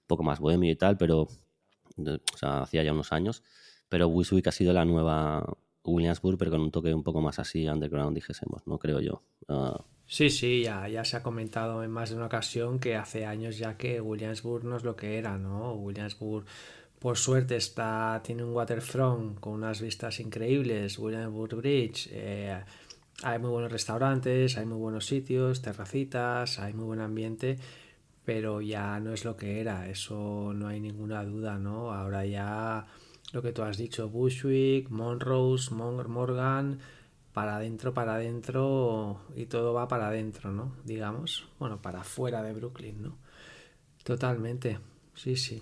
[0.00, 1.28] un poco más bohemio y tal, pero
[1.98, 3.42] o hacía ya unos años.
[3.90, 5.44] Pero Bushwick ha sido la nueva
[5.84, 8.78] Williamsburg, pero con un toque un poco más así underground, dijésemos, ¿no?
[8.78, 9.22] Creo yo.
[9.46, 13.24] Ah, Sí, sí, ya, ya se ha comentado en más de una ocasión que hace
[13.26, 15.72] años ya que Williamsburg no es lo que era, ¿no?
[15.74, 16.44] Williamsburg,
[16.98, 22.58] por suerte, está, tiene un waterfront con unas vistas increíbles, Williamsburg Bridge, eh,
[23.22, 27.58] hay muy buenos restaurantes, hay muy buenos sitios, terracitas, hay muy buen ambiente,
[28.24, 31.92] pero ya no es lo que era, eso no hay ninguna duda, ¿no?
[31.92, 32.86] Ahora ya
[33.32, 36.78] lo que tú has dicho, Bushwick, Monrose, Mon- Morgan,
[37.34, 40.76] para adentro, para adentro y todo va para adentro, ¿no?
[40.84, 43.18] Digamos, bueno, para afuera de Brooklyn, ¿no?
[44.04, 44.78] Totalmente,
[45.14, 45.60] sí, sí.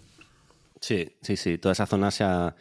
[0.78, 1.56] Sí, sí, sí.
[1.56, 2.54] Toda esa zona se ha,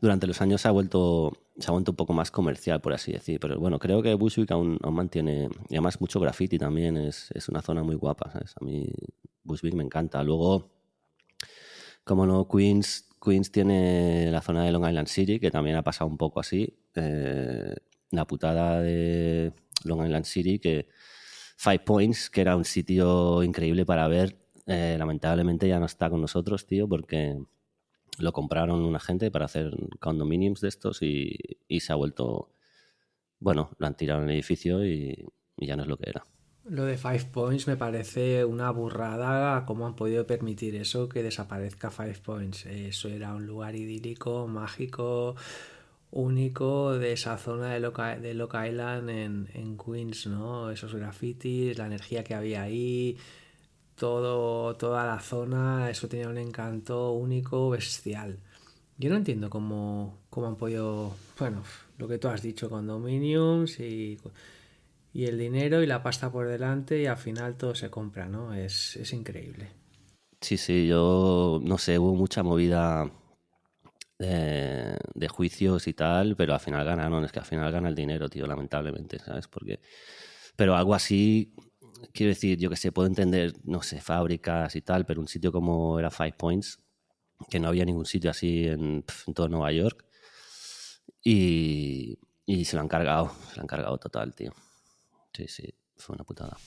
[0.00, 3.12] durante los años se ha vuelto, se ha vuelto un poco más comercial, por así
[3.12, 3.40] decir.
[3.40, 7.82] Pero bueno, creo que Bushwick aún, mantiene, además mucho graffiti también, es, es una zona
[7.82, 8.54] muy guapa, ¿sabes?
[8.60, 8.92] A mí
[9.42, 10.22] Bushwick me encanta.
[10.22, 10.68] Luego,
[12.04, 16.10] como no, Queens, Queens tiene la zona de Long Island City, que también ha pasado
[16.10, 16.76] un poco así.
[16.94, 17.74] Eh,
[18.10, 19.52] la putada de
[19.84, 20.88] Long Island City, que
[21.56, 26.20] Five Points, que era un sitio increíble para ver, eh, lamentablemente ya no está con
[26.20, 27.38] nosotros, tío, porque
[28.18, 31.36] lo compraron una gente para hacer condominiums de estos y,
[31.68, 32.52] y se ha vuelto,
[33.38, 36.24] bueno, lo han tirado en el edificio y, y ya no es lo que era.
[36.64, 41.90] Lo de Five Points me parece una burrada cómo han podido permitir eso que desaparezca
[41.90, 42.66] Five Points.
[42.66, 45.36] Eso era un lugar idílico, mágico,
[46.12, 50.70] único de esa zona de Lock, de Lock Island en, en Queens, ¿no?
[50.70, 53.16] Esos grafitis, la energía que había ahí,
[53.94, 58.38] todo, toda la zona, eso tenía un encanto único, bestial.
[58.98, 61.62] Yo no entiendo cómo, cómo han podido, bueno,
[61.98, 64.18] lo que tú has dicho, condominiums y,
[65.12, 68.52] y el dinero y la pasta por delante y al final todo se compra, ¿no?
[68.54, 69.70] Es, es increíble.
[70.40, 73.10] Sí, sí, yo no sé, hubo mucha movida
[74.20, 77.94] de, de juicios y tal, pero al final ganaron, es que al final gana el
[77.94, 79.48] dinero, tío, lamentablemente, ¿sabes?
[79.48, 79.80] Porque,
[80.56, 81.54] pero algo así,
[82.12, 85.50] quiero decir, yo que sé, puedo entender, no sé, fábricas y tal, pero un sitio
[85.50, 86.78] como era Five Points,
[87.48, 90.04] que no había ningún sitio así en, en todo Nueva York,
[91.24, 94.52] y, y se lo han cargado, se lo han cargado total, tío.
[95.32, 96.58] Sí, sí, fue una putada.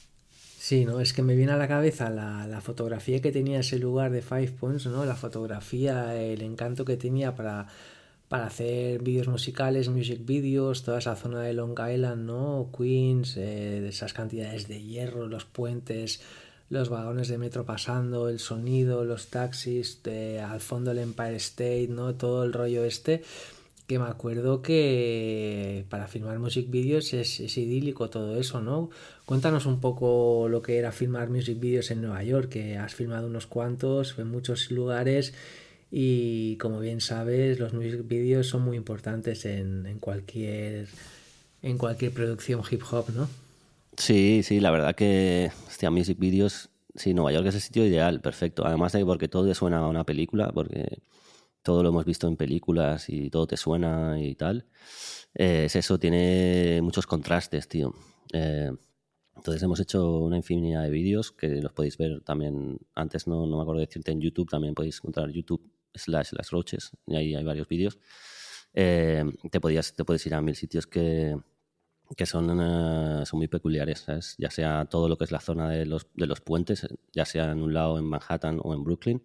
[0.64, 1.02] Sí, ¿no?
[1.02, 4.22] Es que me viene a la cabeza la, la fotografía que tenía ese lugar de
[4.22, 5.04] Five Points, ¿no?
[5.04, 7.68] La fotografía, el encanto que tenía para,
[8.30, 12.70] para hacer vídeos musicales, music videos, toda esa zona de Long Island, ¿no?
[12.78, 16.22] Queens, eh, esas cantidades de hierro, los puentes,
[16.70, 20.00] los vagones de metro pasando, el sonido, los taxis,
[20.42, 22.16] al fondo el Empire State, ¿no?
[22.16, 23.22] Todo el rollo este
[23.88, 28.90] que me acuerdo que para filmar music videos es, idílico todo eso, ¿no?
[29.26, 33.28] Cuéntanos un poco lo que era filmar music videos en Nueva York, que has filmado
[33.28, 35.34] unos cuantos en muchos lugares
[35.92, 40.88] y como bien sabes los music videos son muy importantes en, en cualquier
[41.62, 43.28] en cualquier producción hip hop, ¿no?
[43.98, 48.22] Sí, sí, la verdad que, hostia, music videos, sí, Nueva York es el sitio ideal,
[48.22, 48.66] perfecto.
[48.66, 51.00] Además de que porque todo suena a una película, porque
[51.64, 54.66] todo lo hemos visto en películas y todo te suena y tal.
[55.34, 57.96] Eh, es eso, tiene muchos contrastes, tío.
[58.34, 58.72] Eh,
[59.36, 62.80] entonces hemos hecho una infinidad de vídeos que los podéis ver también.
[62.94, 65.64] Antes no, no me acuerdo de decirte en YouTube, también podéis encontrar YouTube
[65.96, 67.98] slash las roches y ahí hay varios vídeos.
[68.74, 71.38] Eh, te, podías, te puedes ir a mil sitios que,
[72.18, 74.06] que son, uh, son muy peculiares,
[74.38, 77.52] ya sea todo lo que es la zona de los, de los puentes, ya sea
[77.52, 79.24] en un lado en Manhattan o en Brooklyn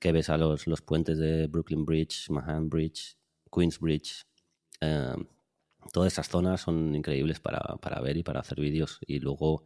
[0.00, 3.16] que ves a los, los puentes de Brooklyn Bridge, Manhattan Bridge,
[3.52, 4.24] Queens Bridge.
[4.80, 5.14] eh,
[5.92, 8.98] todas esas zonas son increíbles para, para ver y para hacer vídeos.
[9.06, 9.64] Y luego,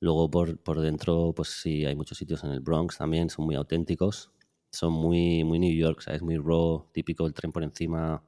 [0.00, 3.54] luego por, por dentro, pues sí, hay muchos sitios en el Bronx también, son muy
[3.56, 4.30] auténticos.
[4.72, 6.22] Son muy, muy New York, ¿sabes?
[6.22, 8.22] Muy raw, típico el tren por encima,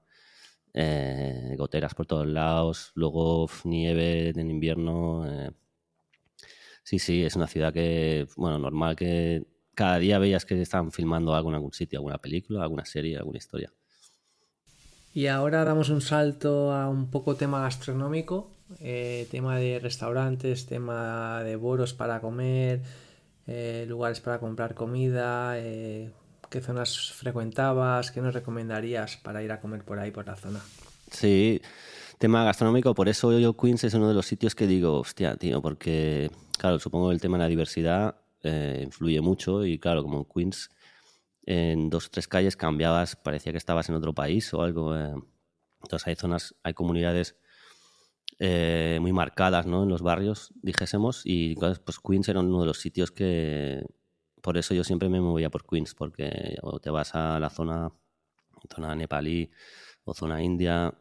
[0.74, 5.26] eh, goteras por todos lados, luego nieve en invierno.
[5.30, 5.50] eh.
[6.82, 11.34] Sí, sí, es una ciudad que, bueno, normal que cada día veías que están filmando
[11.34, 13.72] algo en algún sitio, alguna película, alguna serie, alguna historia.
[15.12, 21.42] Y ahora damos un salto a un poco tema gastronómico, eh, tema de restaurantes, tema
[21.42, 22.82] de boros para comer,
[23.46, 26.12] eh, lugares para comprar comida, eh,
[26.48, 30.60] qué zonas frecuentabas, qué nos recomendarías para ir a comer por ahí, por la zona.
[31.10, 31.60] Sí,
[32.18, 35.60] tema gastronómico, por eso yo Queens es uno de los sitios que digo, hostia, tío,
[35.60, 40.18] porque, claro, supongo que el tema de la diversidad eh, influye mucho y, claro, como
[40.18, 40.70] en Queens,
[41.44, 44.96] en dos o tres calles cambiabas, parecía que estabas en otro país o algo.
[44.96, 45.14] eh.
[45.82, 47.36] Entonces hay zonas, hay comunidades
[48.38, 49.82] eh, muy marcadas, ¿no?
[49.82, 53.84] En los barrios, dijésemos, y pues Queens era uno de los sitios que,
[54.42, 57.90] por eso yo siempre me movía por Queens, porque o te vas a la zona,
[58.74, 59.50] zona nepalí
[60.04, 60.94] o zona india,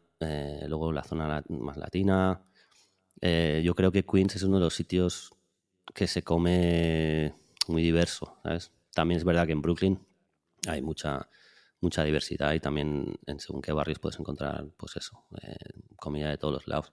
[0.68, 2.42] luego la zona más latina.
[3.22, 5.32] Yo creo que Queens es uno de los sitios
[5.94, 7.34] que se come
[7.68, 8.38] muy diverso.
[8.94, 10.00] También es verdad que en Brooklyn
[10.68, 11.30] hay mucha
[11.82, 15.56] mucha diversidad y también en según qué barrios puedes encontrar, pues eso, eh,
[15.96, 16.92] comida de todos los lados.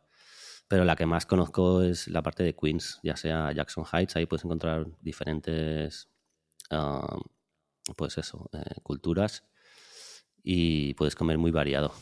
[0.68, 4.26] Pero la que más conozco es la parte de Queens, ya sea Jackson Heights, ahí
[4.26, 6.09] puedes encontrar diferentes,
[6.70, 7.18] ah,
[7.97, 9.44] pues eso, eh, culturas
[10.42, 11.92] y puedes comer muy variado.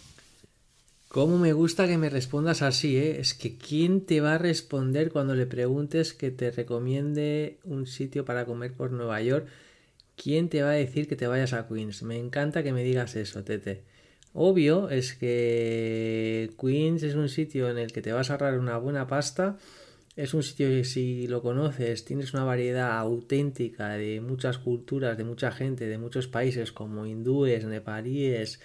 [1.15, 3.21] ¿Cómo me gusta que me respondas así, eh?
[3.21, 8.25] Es que ¿quién te va a responder cuando le preguntes que te recomiende un sitio
[8.25, 9.47] para comer por Nueva York?
[10.17, 12.03] ¿Quién te va a decir que te vayas a Queens?
[12.03, 13.85] Me encanta que me digas eso, Tete.
[14.33, 18.77] Obvio es que Queens es un sitio en el que te vas a ahorrar una
[18.79, 19.57] buena pasta.
[20.17, 25.23] Es un sitio que si lo conoces tienes una variedad auténtica de muchas culturas, de
[25.23, 28.59] mucha gente, de muchos países como hindúes, nepalíes,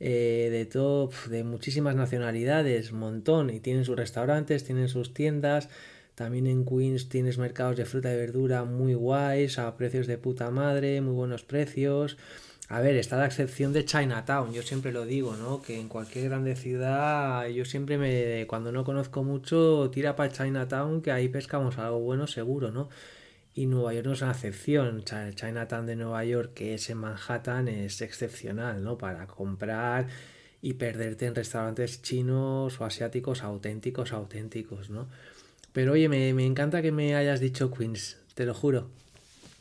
[0.00, 5.68] eh, de todo, de muchísimas nacionalidades, montón, y tienen sus restaurantes, tienen sus tiendas.
[6.14, 10.50] También en Queens tienes mercados de fruta y verdura muy guays, a precios de puta
[10.50, 12.16] madre, muy buenos precios.
[12.68, 15.62] A ver, está la excepción de Chinatown, yo siempre lo digo, ¿no?
[15.62, 21.00] Que en cualquier grande ciudad, yo siempre me, cuando no conozco mucho, tira para Chinatown,
[21.00, 22.88] que ahí pescamos algo bueno seguro, ¿no?
[23.56, 25.02] Y Nueva York no es una excepción.
[25.02, 28.98] Chi- Chinatown de Nueva York, que es en Manhattan, es excepcional, ¿no?
[28.98, 30.06] Para comprar
[30.60, 35.08] y perderte en restaurantes chinos o asiáticos auténticos, auténticos, ¿no?
[35.72, 38.90] Pero oye, me, me encanta que me hayas dicho Queens, te lo juro.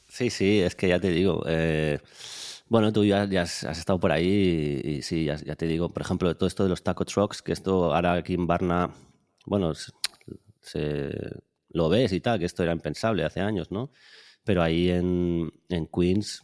[0.09, 1.43] Sí, sí, es que ya te digo.
[1.47, 1.99] eh,
[2.67, 5.89] bueno, tú ya, has, estado por ahí y, sí, ya, ya te digo.
[5.93, 8.89] Por ejemplo, todo esto de los taco trucks, que esto ahora aquí en Varna,
[9.45, 9.91] bueno, se-
[11.75, 13.91] lo ves y tal, que esto era impensable hace años, ¿no?
[14.43, 16.43] Pero ahí en, en Queens,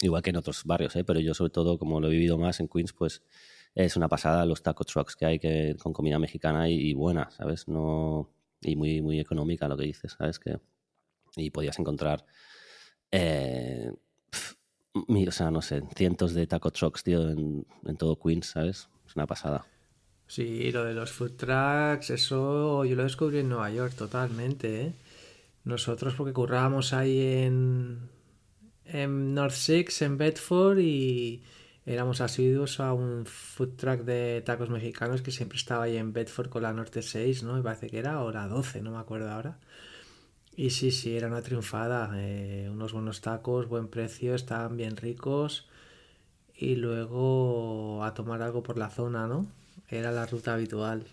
[0.00, 1.04] igual que en otros barrios, ¿eh?
[1.04, 3.22] Pero yo sobre todo, como lo he vivido más en Queens, pues
[3.74, 7.30] es una pasada los taco trucks que hay que, con comida mexicana y, y buena,
[7.30, 7.68] ¿sabes?
[7.68, 8.30] No,
[8.60, 10.38] y muy, muy económica lo que dices, ¿sabes?
[10.38, 10.58] Que,
[11.36, 12.26] y podías encontrar
[13.12, 13.92] eh,
[14.92, 18.88] o sea, no sé, cientos de taco trucks, tío, en, en todo Queens, ¿sabes?
[19.06, 19.66] Es una pasada.
[20.30, 24.92] Sí, lo de los food trucks, eso yo lo descubrí en Nueva York totalmente, ¿eh?
[25.64, 27.98] Nosotros porque currábamos ahí en,
[29.34, 31.42] North Six, en Bedford, y
[31.84, 36.48] éramos asiduos a un food truck de tacos mexicanos que siempre estaba ahí en Bedford
[36.48, 37.54] con la Norte 6, ¿no?
[37.54, 39.58] Me parece que era, o la 12, no me acuerdo ahora.
[40.56, 42.10] Y sí, sí, era una triunfada.
[42.16, 45.68] eh, unos buenos tacos, buen precio, estaban bien ricos.
[46.54, 49.46] Y luego a tomar algo por la zona, ¿no?
[49.90, 51.04] Era la ruta habitual.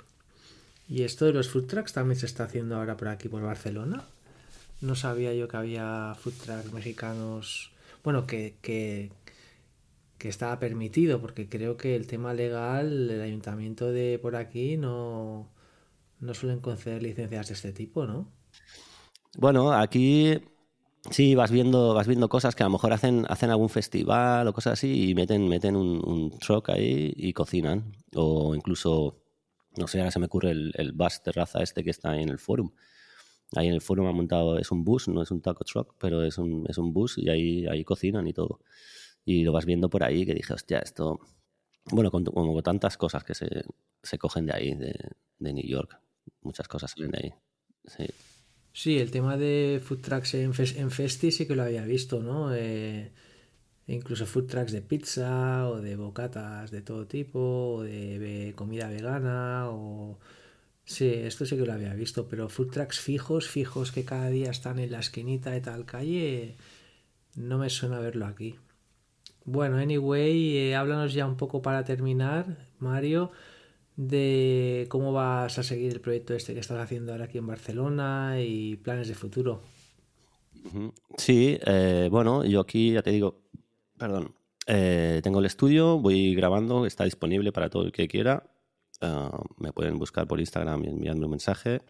[0.88, 4.06] Y esto de los food trucks también se está haciendo ahora por aquí, por Barcelona.
[4.80, 7.72] No sabía yo que había food trucks mexicanos.
[8.04, 9.12] Bueno, que, que,
[10.18, 15.50] que estaba permitido, porque creo que el tema legal, el ayuntamiento de por aquí no,
[16.20, 18.28] no suelen conceder licencias de este tipo, ¿no?
[19.38, 20.40] Bueno, aquí
[21.12, 24.54] sí vas viendo, vas viendo cosas que a lo mejor hacen, hacen algún festival o
[24.54, 27.94] cosas así y meten, meten un, un truck ahí y cocinan.
[28.16, 29.18] O incluso,
[29.78, 32.40] no sé, ahora se me ocurre el, el bus terraza este que está en el
[32.40, 32.72] forum.
[33.56, 36.24] Ahí en el forum ha montado, es un bus, no es un taco truck, pero
[36.24, 38.60] es un, es un bus y ahí, ahí cocinan y todo.
[39.26, 41.20] Y lo vas viendo por ahí que dije, hostia, esto...
[41.90, 43.64] Bueno, con- como tantas cosas que se,
[44.04, 44.94] se cogen de ahí, de,
[45.40, 46.00] de New York.
[46.42, 47.34] Muchas cosas salen de ahí.
[47.86, 48.06] Sí.
[48.82, 50.52] Sí, el tema de food trucks en,
[50.84, 52.54] en Festi sí que lo había visto, ¿no?
[52.54, 53.12] Eh,
[53.88, 57.40] incluso food trucks de pizza o de bocatas de todo tipo,
[57.78, 60.20] o de comida vegana o...
[60.86, 64.52] Sí, esto sí que lo había visto, pero food trucks fijos, fijos que cada día
[64.52, 66.56] están en la esquinita de tal calle,
[67.36, 68.58] no me suena verlo aquí.
[69.46, 72.46] Bueno, anyway, eh, háblanos ya un poco para terminar,
[72.80, 73.32] Mario,
[73.98, 78.40] de cómo vas a seguir el proyecto este que estás haciendo ahora aquí en Barcelona
[78.40, 79.64] y planes de futuro.
[81.18, 83.42] Sí, eh, bueno, yo aquí ya te digo,
[83.98, 84.36] perdón,
[84.68, 88.44] eh, tengo el estudio, voy grabando, está disponible para todo el que quiera.
[89.02, 91.82] Ah, me pueden buscar por Instagram y enviarme un mensaje.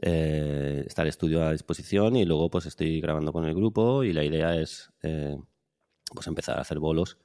[0.00, 4.12] Eh, está el estudio a disposición y luego pues estoy grabando con el grupo y
[4.12, 7.18] la idea es pues empezar a hacer bolos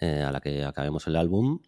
[0.00, 1.60] a la que acabemos el álbum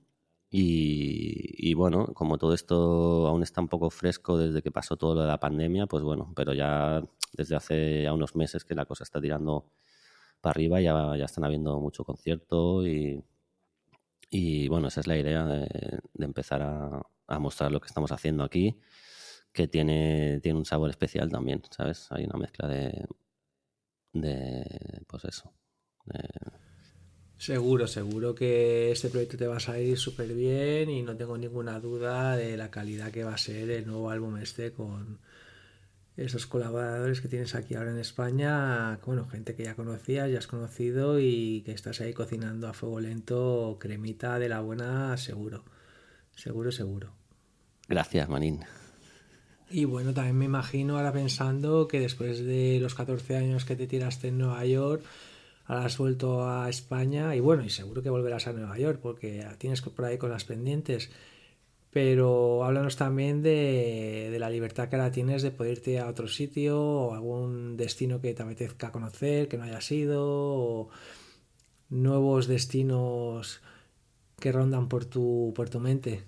[0.51, 5.22] y, bueno, como todo esto aún está un poco fresco desde que pasó todo lo
[5.22, 7.03] de la pandemia, pues bueno, pero ya
[7.34, 9.70] desde hace ya unos meses que la cosa está tirando
[10.40, 13.22] para arriba, ya, ya están habiendo mucho concierto y,
[14.30, 18.78] y bueno, esa es la idea de, empezar a, mostrar lo que estamos haciendo aquí,
[19.53, 22.11] que tiene, tiene un sabor especial también, ¿sabes?
[22.12, 23.07] Hay una mezcla de,
[24.12, 25.53] de pues eso,
[27.39, 31.78] Seguro, seguro que este proyecto te va a salir súper bien y no tengo ninguna
[31.78, 35.20] duda de la calidad que va a ser el nuevo álbum este con
[36.16, 40.49] esos colaboradores que tienes aquí ahora en España, bueno, gente que ya conocías, ya has
[40.49, 45.62] conocido y que estás ahí cocinando a fuego lento, cremita de la buena, seguro,
[46.34, 47.12] seguro, seguro.
[47.86, 48.64] Gracias, Manín.
[49.70, 53.86] Y bueno, también me imagino ahora pensando que después de los 14 años que te
[53.86, 55.05] tiraste en Nueva York,
[55.68, 59.46] ahora has vuelto a España y bueno, y seguro que volverás a Nueva York porque
[59.58, 61.10] tienes por ahí con las pendientes.
[61.90, 66.80] Pero háblanos también de, la libertad que ahora tienes de poder irte a otro sitio
[66.80, 70.88] o algún destino que te apetezca conocer, que no hayas ido, o
[71.88, 73.60] nuevos destinos
[74.38, 76.24] que rondan por tu, por tu mente.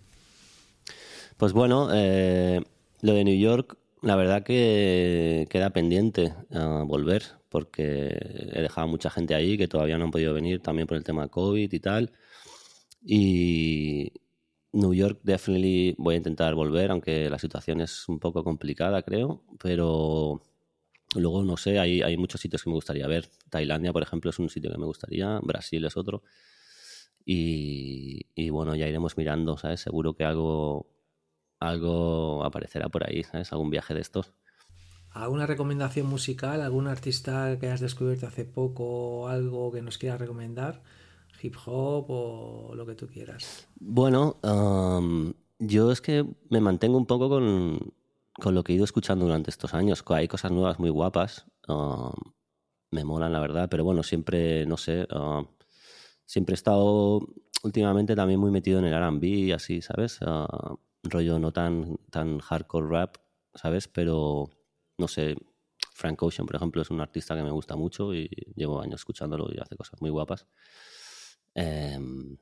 [1.36, 2.62] Pues bueno, eh,
[3.02, 8.08] lo de New York, la verdad que queda pendiente a volver porque
[8.52, 11.28] he dejado mucha gente ahí que todavía no han podido venir también por el tema
[11.28, 12.12] COVID y tal.
[13.04, 14.12] Y
[14.72, 19.42] New York definitely voy a intentar volver, aunque la situación es un poco complicada, creo,
[19.62, 20.40] pero
[21.16, 23.28] luego no sé, hay, hay muchos sitios que me gustaría ver.
[23.50, 26.22] Tailandia, por ejemplo, es un sitio que me gustaría, Brasil es otro.
[27.24, 29.80] Y, y bueno, ya iremos mirando, ¿sabes?
[29.80, 30.86] Seguro que algo,
[31.58, 33.52] algo aparecerá por ahí, ¿sabes?
[33.52, 34.32] Algún viaje de estos.
[35.12, 36.60] ¿Alguna recomendación musical?
[36.60, 39.28] ¿Algún artista que hayas descubierto hace poco?
[39.28, 40.82] ¿Algo que nos quieras recomendar?
[41.42, 43.66] ¿Hip hop o lo que tú quieras?
[43.80, 44.36] Bueno,
[45.58, 47.92] yo es que me mantengo un poco con,
[48.40, 50.04] con, lo que he ido escuchando durante estos años.
[50.08, 51.46] Hay cosas nuevas muy guapas.
[52.90, 55.08] me molan, la verdad, pero bueno, siempre, no sé,
[56.24, 57.26] siempre he estado
[57.62, 60.20] últimamente también muy metido en el RB, así, ¿sabes?
[61.02, 63.16] rollo no tan, tan hardcore rap,
[63.54, 63.88] ¿sabes?
[63.88, 64.50] Pero
[65.00, 65.36] no sé,
[65.94, 69.48] Frank Ocean, por ejemplo, es un artista que me gusta mucho y llevo años escuchándolo
[69.52, 70.46] y hace cosas muy guapas.
[71.54, 72.36] Em,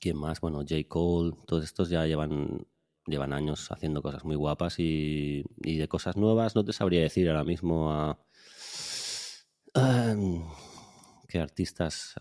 [0.00, 0.40] ¿Quién más?
[0.40, 0.74] Bueno, J.
[0.88, 2.66] Cole, todos estos ya llevan,
[3.06, 7.44] llevan años haciendo cosas muy guapas y, de cosas nuevas no te sabría decir ahora
[7.44, 8.18] mismo a...
[9.74, 10.44] Em,
[11.28, 12.14] ¿Qué artistas?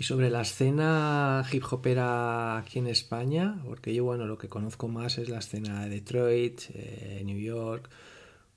[0.00, 4.86] Y sobre la escena hip hopera aquí en España, porque yo, bueno, lo que conozco
[4.86, 7.90] más es la escena de Detroit, eh, New York,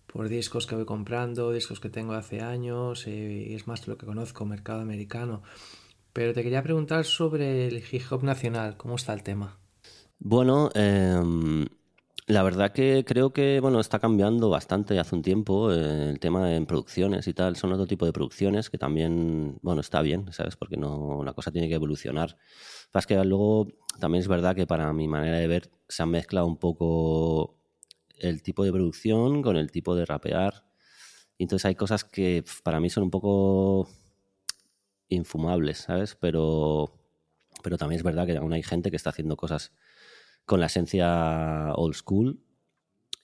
[0.05, 3.97] por discos que voy comprando, discos que tengo hace años, eh, y es más lo
[3.97, 5.41] que conozco, mercado americano.
[6.13, 9.57] Pero te quería preguntar sobre el hip hop nacional, ¿cómo está el tema?
[10.19, 11.65] Bueno, eh,
[12.31, 16.55] la verdad que creo que bueno está cambiando bastante hace un tiempo eh, el tema
[16.55, 17.55] en producciones y tal.
[17.57, 20.55] Son otro tipo de producciones que también, bueno, está bien, ¿sabes?
[20.55, 22.37] Porque no, la cosa tiene que evolucionar.
[22.91, 23.67] Pasa que luego
[23.99, 27.57] también es verdad que para mi manera de ver se ha mezclado un poco
[28.17, 30.65] el tipo de producción con el tipo de rapear.
[31.37, 33.89] Entonces hay cosas que para mí son un poco
[35.09, 36.15] infumables, ¿sabes?
[36.15, 36.93] Pero,
[37.63, 39.73] pero también es verdad que aún hay gente que está haciendo cosas
[40.51, 42.37] con la esencia old school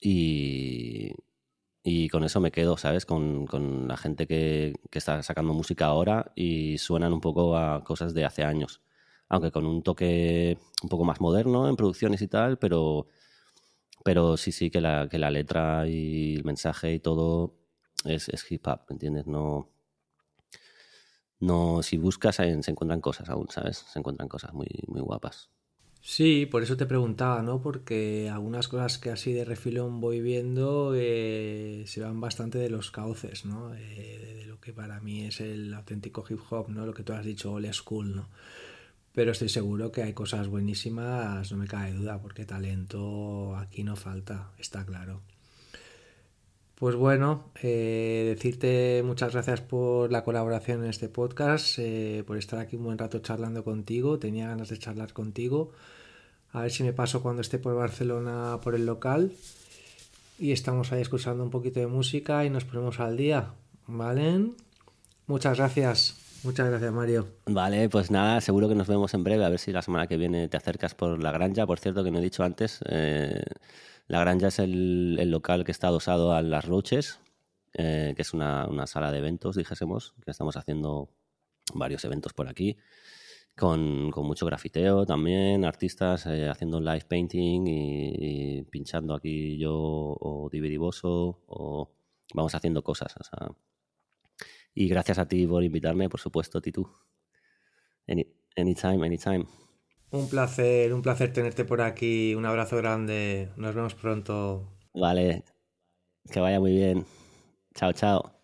[0.00, 1.12] y,
[1.82, 3.04] y con eso me quedo, ¿sabes?
[3.04, 7.84] Con, con la gente que, que, está sacando música ahora y suenan un poco a
[7.84, 8.80] cosas de hace años,
[9.28, 13.08] aunque con un toque un poco más moderno en producciones y tal, pero,
[14.04, 17.58] pero sí, sí, que la, que la letra y el mensaje y todo
[18.06, 19.26] es, es hip hop, ¿me entiendes?
[19.26, 19.68] No,
[21.40, 23.84] no, si buscas se encuentran cosas aún, ¿sabes?
[23.92, 25.50] Se encuentran cosas muy, muy guapas.
[26.10, 27.60] Sí, por eso te preguntaba, ¿no?
[27.60, 32.90] Porque algunas cosas que así de refilón voy viendo eh, se van bastante de los
[32.90, 33.74] cauces, ¿no?
[33.74, 36.86] Eh, de lo que para mí es el auténtico hip hop, ¿no?
[36.86, 38.28] Lo que tú has dicho, old school, ¿no?
[39.12, 43.94] Pero estoy seguro que hay cosas buenísimas, no me cabe duda, porque talento aquí no
[43.94, 45.20] falta, está claro.
[46.74, 51.78] Pues bueno, eh, decirte muchas gracias por la colaboración en este podcast,
[52.26, 54.18] por estar aquí un buen rato charlando contigo.
[54.18, 55.72] Tenía ganas de charlar contigo.
[56.58, 59.32] A ver si me paso cuando esté por Barcelona por el local.
[60.40, 63.52] Y estamos ahí escuchando un poquito de música y nos ponemos al día.
[63.86, 64.50] ¿Vale?
[65.28, 66.16] Muchas gracias.
[66.42, 67.28] Muchas gracias, Mario.
[67.46, 69.44] Vale, pues nada, seguro que nos vemos en breve.
[69.44, 71.64] A ver si la semana que viene te acercas por la granja.
[71.64, 73.40] Por cierto, que no he dicho antes, eh,
[74.08, 77.20] la granja es el, local que está adosado a Las Roches,
[77.74, 81.08] eh, que es una, una, sala de eventos, dijésemos, que estamos haciendo
[81.72, 82.78] varios eventos por aquí.
[83.58, 89.74] Con, con mucho grafiteo también, artistas eh, haciendo live painting y, y, pinchando aquí yo
[89.74, 91.90] o Dividivoso o
[92.34, 93.14] vamos haciendo cosas.
[93.18, 93.48] O sea,
[94.74, 96.88] y gracias a ti por invitarme, por supuesto, Titu.
[98.06, 98.24] Any,
[98.56, 99.44] anytime, anytime.
[100.10, 102.34] Un placer, un placer tenerte por aquí.
[102.34, 103.50] Un abrazo grande.
[103.56, 104.78] Nos vemos pronto.
[104.94, 105.44] Vale.
[106.30, 107.04] Que vaya muy bien.
[107.74, 108.37] Chao, chao.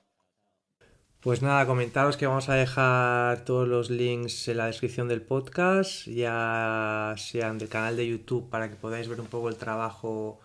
[1.25, 6.07] Pues nada, comentaros que vamos a dejar todos los links en la descripción del podcast,
[6.07, 10.39] ya sean del canal de YouTube para que podáis ver un poco el trabajo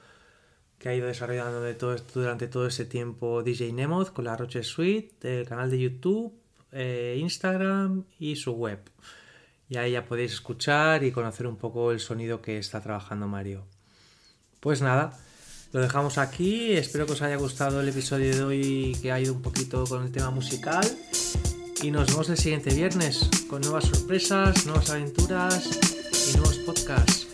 [0.78, 1.62] que ha ido desarrollando
[2.14, 6.34] durante todo ese tiempo DJ Nemoth con la Roche Suite, el canal de YouTube,
[6.72, 8.80] eh, Instagram y su web.
[9.68, 13.66] Y ahí ya podéis escuchar y conocer un poco el sonido que está trabajando Mario.
[14.62, 15.20] Pues nada,
[15.72, 16.74] lo dejamos aquí.
[16.74, 20.04] Espero que os haya gustado el episodio de hoy que ha ido un poquito con
[20.04, 20.86] el tema musical.
[21.82, 25.70] Y nos vemos el siguiente viernes con nuevas sorpresas, nuevas aventuras
[26.30, 27.28] y nuevos podcasts.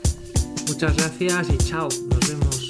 [0.67, 1.89] Muchas gracias y chao.
[2.09, 2.64] Nos vemos.